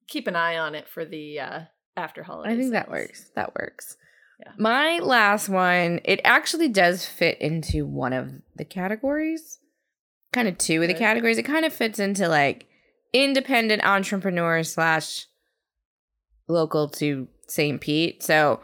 keep 0.08 0.28
an 0.28 0.36
eye 0.36 0.58
on 0.58 0.76
it 0.76 0.88
for 0.88 1.04
the 1.04 1.40
uh, 1.40 1.60
after 1.98 2.24
holiday. 2.24 2.54
I 2.54 2.58
think 2.58 2.72
that 2.72 2.90
works. 2.90 3.32
That 3.36 3.56
works. 3.56 3.98
Yeah. 4.40 4.52
My 4.58 5.00
last 5.00 5.50
one, 5.50 6.00
it 6.06 6.22
actually 6.24 6.70
does 6.70 7.06
fit 7.06 7.42
into 7.42 7.86
one 7.86 8.14
of 8.14 8.32
the 8.56 8.66
categories. 8.66 9.60
Kind 10.32 10.48
of 10.48 10.58
two 10.60 10.82
of 10.84 10.88
the 10.88 10.94
categories. 10.94 11.40
It 11.40 11.44
kind 11.44 11.66
of 11.66 11.74
fits 11.74 11.98
into 12.00 12.28
like 12.28 12.68
independent 13.12 13.84
entrepreneur 13.84 14.64
slash 14.64 15.26
local 16.48 16.88
to 16.90 17.28
St. 17.48 17.82
Pete. 17.82 18.22
So 18.24 18.62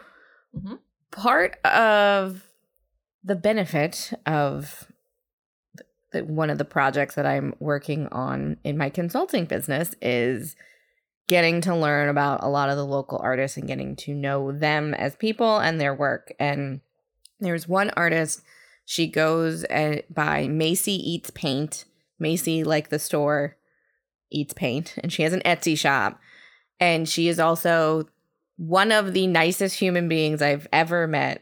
Mhm. 0.56 0.80
part 1.12 1.58
of 1.66 2.44
the 3.24 3.36
benefit 3.36 4.14
of 4.28 4.92
one 6.22 6.50
of 6.50 6.58
the 6.58 6.66
projects 6.66 7.16
that 7.16 7.26
I'm 7.26 7.54
working 7.60 8.08
on 8.08 8.58
in 8.64 8.78
my 8.78 8.90
consulting 8.90 9.46
business 9.46 9.96
is 10.02 10.56
getting 11.28 11.62
to 11.62 11.76
learn 11.76 12.10
about 12.10 12.44
a 12.44 12.50
lot 12.50 12.70
of 12.70 12.78
the 12.78 12.86
local 12.86 13.18
artists 13.18 13.58
and 13.58 13.68
getting 13.68 13.96
to 13.96 14.14
know 14.14 14.52
them 14.52 14.94
as 14.94 15.16
people 15.16 15.58
and 15.58 15.80
their 15.80 15.94
work. 15.94 16.34
And 16.40 16.82
there's 17.40 17.68
one 17.68 17.92
artist, 17.98 18.42
she 18.86 19.08
goes 19.08 19.66
uh, 19.66 20.02
by 20.10 20.48
Macy 20.48 20.94
Eats 20.94 21.32
Paint. 21.32 21.86
Macy, 22.20 22.64
like 22.64 22.90
the 22.90 23.00
store, 23.00 23.58
eats 24.32 24.54
paint, 24.54 24.96
and 25.00 25.12
she 25.12 25.24
has 25.24 25.34
an 25.34 25.42
Etsy 25.42 25.78
shop. 25.78 26.20
And 26.80 27.08
she 27.08 27.28
is 27.28 27.40
also 27.40 28.08
one 28.58 28.92
of 28.92 29.14
the 29.14 29.28
nicest 29.28 29.80
human 29.80 30.08
beings 30.08 30.42
I've 30.42 30.68
ever 30.72 31.08
met. 31.08 31.42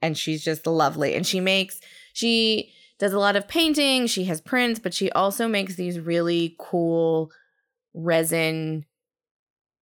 And 0.00 0.18
she's 0.18 0.42
just 0.42 0.66
lovely. 0.66 1.14
And 1.14 1.26
she 1.26 1.40
makes, 1.40 1.80
she 2.12 2.71
does 3.02 3.12
a 3.12 3.18
lot 3.18 3.34
of 3.34 3.48
painting, 3.48 4.06
she 4.06 4.26
has 4.26 4.40
prints, 4.40 4.78
but 4.78 4.94
she 4.94 5.10
also 5.10 5.48
makes 5.48 5.74
these 5.74 5.98
really 5.98 6.54
cool 6.56 7.32
resin 7.92 8.86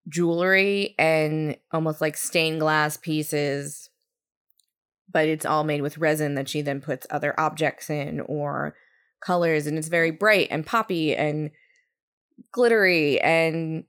jewelry 0.09 0.95
and 0.97 1.55
almost 1.71 2.01
like 2.01 2.17
stained 2.17 2.59
glass 2.59 2.97
pieces 2.97 3.89
but 5.13 5.27
it's 5.27 5.45
all 5.45 5.63
made 5.63 5.81
with 5.81 5.99
resin 5.99 6.33
that 6.33 6.49
she 6.49 6.61
then 6.61 6.81
puts 6.81 7.05
other 7.11 7.39
objects 7.39 7.89
in 7.89 8.19
or 8.21 8.75
colors 9.19 9.67
and 9.67 9.77
it's 9.77 9.89
very 9.89 10.09
bright 10.09 10.47
and 10.49 10.65
poppy 10.65 11.15
and 11.15 11.51
glittery 12.51 13.21
and 13.21 13.83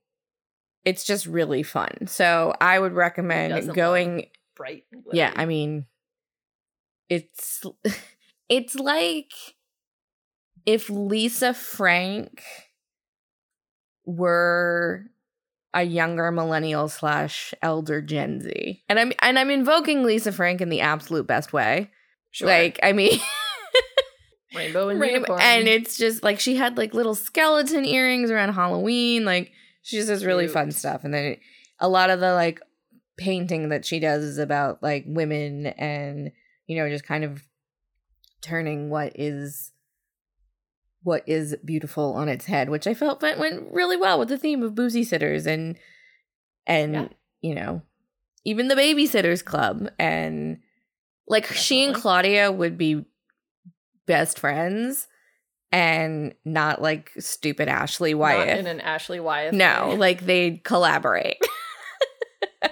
it's 0.85 1.05
just 1.05 1.25
really 1.25 1.63
fun 1.63 2.07
so 2.07 2.53
i 2.61 2.79
would 2.79 2.93
recommend 2.93 3.75
going 3.75 4.27
bright. 4.55 4.85
yeah 5.15 5.33
i 5.35 5.47
mean 5.47 5.87
it's 7.09 7.65
it's 8.55 8.75
like 8.75 9.33
if 10.67 10.91
lisa 10.91 11.55
frank 11.55 12.43
were 14.05 15.05
a 15.75 15.83
younger 15.85 16.31
millennial 16.31 16.89
slash 16.89 17.55
elder 17.63 18.01
gen 18.03 18.41
z 18.41 18.83
and 18.89 18.99
i'm 18.99 19.13
and 19.21 19.39
i'm 19.39 19.51
invoking 19.51 20.03
lisa 20.03 20.31
frank 20.33 20.61
in 20.61 20.69
the 20.69 20.81
absolute 20.81 21.27
best 21.27 21.53
way 21.53 21.91
Sure. 22.31 22.49
like 22.49 22.79
i 22.83 22.93
mean 22.93 23.19
rainbow 24.55 24.89
and 24.89 25.01
Rainbow- 25.01 25.17
unicorn. 25.17 25.41
and 25.43 25.69
it's 25.69 25.97
just 25.97 26.23
like 26.23 26.41
she 26.41 26.57
had 26.57 26.77
like 26.77 26.95
little 26.95 27.15
skeleton 27.15 27.85
earrings 27.85 28.31
around 28.31 28.53
halloween 28.55 29.25
like 29.25 29.51
she 29.83 29.97
just 29.97 30.09
does 30.09 30.25
really 30.25 30.45
Cute. 30.45 30.53
fun 30.55 30.71
stuff 30.73 31.05
and 31.05 31.13
then 31.15 31.37
a 31.81 31.89
lot 31.89 32.11
of 32.11 32.21
the 32.21 32.33
like 32.35 32.61
painting 33.19 33.69
that 33.71 33.85
she 33.85 33.99
does 34.01 34.23
is 34.23 34.39
about 34.39 34.83
like 34.83 35.05
women 35.07 35.67
and 35.67 36.33
you 36.67 36.77
know 36.77 36.89
just 36.89 37.07
kind 37.07 37.25
of 37.25 37.43
turning 38.43 38.91
what 38.91 39.13
is 39.15 39.73
what 41.05 41.23
is 41.27 41.57
beautiful 41.65 42.13
on 42.15 42.29
its 42.29 42.47
head 42.47 42.69
which 42.69 42.87
i 42.87 42.95
felt 42.95 43.23
went, 43.23 43.39
went 43.39 43.65
really 43.73 43.97
well 43.97 44.19
with 44.19 44.29
the 44.29 44.39
theme 44.39 44.63
of 44.63 44.75
boozy 44.75 45.03
sitters 45.05 45.47
and 45.47 45.77
and 46.67 46.93
Yeah. 46.95 47.09
you 47.41 47.55
know 47.55 47.83
even 48.45 48.69
the 48.69 48.75
babysitters 48.75 49.45
club 49.45 49.89
and 49.99 50.59
like 51.29 51.47
she 51.47 51.85
and 51.85 51.95
claudia 51.95 52.51
would 52.53 52.77
be 52.79 53.05
best 54.07 54.39
friends 54.39 55.07
and 55.71 56.35
not 56.45 56.83
like 56.83 57.11
stupid 57.19 57.69
ashley 57.69 58.13
Not 58.15 58.21
wyatt 58.21 58.59
in 58.59 58.67
an 58.67 58.81
Ashley 58.81 59.21
Wyatt. 59.21 59.55
no 59.55 59.89
way. 59.91 59.97
like 59.97 60.21
they'd 60.27 60.63
collaborate 60.65 61.39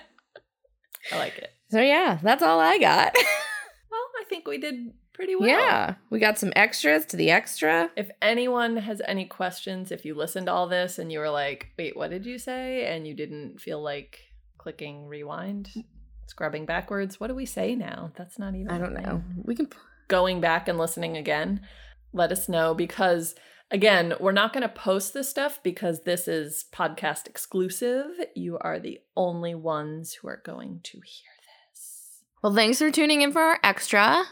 I 1.13 1.19
like 1.19 1.39
it. 1.39 1.51
so 1.71 1.81
yeah 1.81 2.19
that's 2.23 2.43
all 2.43 2.61
i 2.61 2.79
got 2.79 3.15
Well, 3.91 4.01
I 4.21 4.25
think 4.29 4.47
we 4.47 4.59
did 4.59 4.93
pretty 5.21 5.37
well. 5.37 5.49
yeah 5.49 5.95
we 6.09 6.19
got 6.19 6.39
some 6.39 6.53
extras 6.57 7.05
to 7.05 7.17
the 7.17 7.31
extra 7.31 7.91
If 7.97 8.11
anyone 8.23 8.77
has 8.79 9.03
any 9.07 9.27
questions, 9.27 9.93
if 9.93 10.05
you 10.05 10.15
listened 10.15 10.47
to 10.47 10.53
all 10.53 10.67
this 10.67 10.99
and 10.99 11.13
you 11.13 11.19
were 11.19 11.31
like, 11.31 11.69
wait, 11.79 11.97
what 11.97 12.11
did 12.11 12.25
you 12.25 12.39
say? 12.39 12.87
And 12.87 13.07
you 13.07 13.15
didn't 13.15 13.61
feel 13.61 13.83
like 13.83 14.19
clicking 14.59 15.07
rewind, 15.07 15.69
scrubbing 16.27 16.65
backwards, 16.65 17.21
what 17.21 17.27
do 17.27 17.35
we 17.35 17.47
say 17.47 17.75
now? 17.75 18.13
That's 18.17 18.39
not 18.39 18.55
even. 18.55 18.71
I 18.71 18.79
don't 18.79 18.95
know 18.95 19.23
we 19.45 19.55
can 19.55 19.69
Going 20.09 20.41
back 20.41 20.69
and 20.69 20.79
listening 20.79 21.17
again, 21.17 21.61
let 22.13 22.33
us 22.33 22.49
know 22.49 22.75
because. 22.75 23.35
Again, 23.73 24.15
we're 24.19 24.33
not 24.33 24.53
going 24.53 24.63
to 24.63 24.69
post 24.69 25.15
this 25.15 25.29
stuff 25.29 25.61
because 25.63 26.03
this 26.03 26.27
is 26.27 26.65
podcast 26.73 27.29
exclusive. 27.29 28.07
You 28.35 28.59
are 28.61 28.81
the 28.81 28.99
only 29.17 29.55
ones 29.55 30.15
who 30.15 30.27
are 30.27 30.43
going 30.45 30.81
to 30.83 30.97
hear 31.05 31.31
this. 31.71 32.25
Well, 32.43 32.53
thanks 32.53 32.79
for 32.79 32.91
tuning 32.91 33.23
in 33.23 33.31
for 33.31 33.41
our 33.41 33.61
extra, 33.63 34.25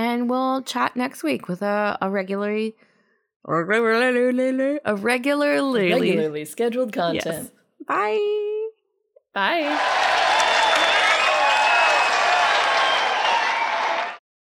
and 0.00 0.30
we'll 0.30 0.62
chat 0.62 0.96
next 0.96 1.22
week 1.22 1.46
with 1.46 1.60
a 1.60 1.98
a 2.00 2.10
regularly, 2.10 2.74
a 3.44 3.62
regularly, 3.64 4.80
a 4.84 4.94
regularly. 4.96 6.44
Scheduled 6.46 6.92
content. 6.92 7.24
Yes. 7.24 7.50
Bye. 7.86 8.68
Bye. 9.34 10.16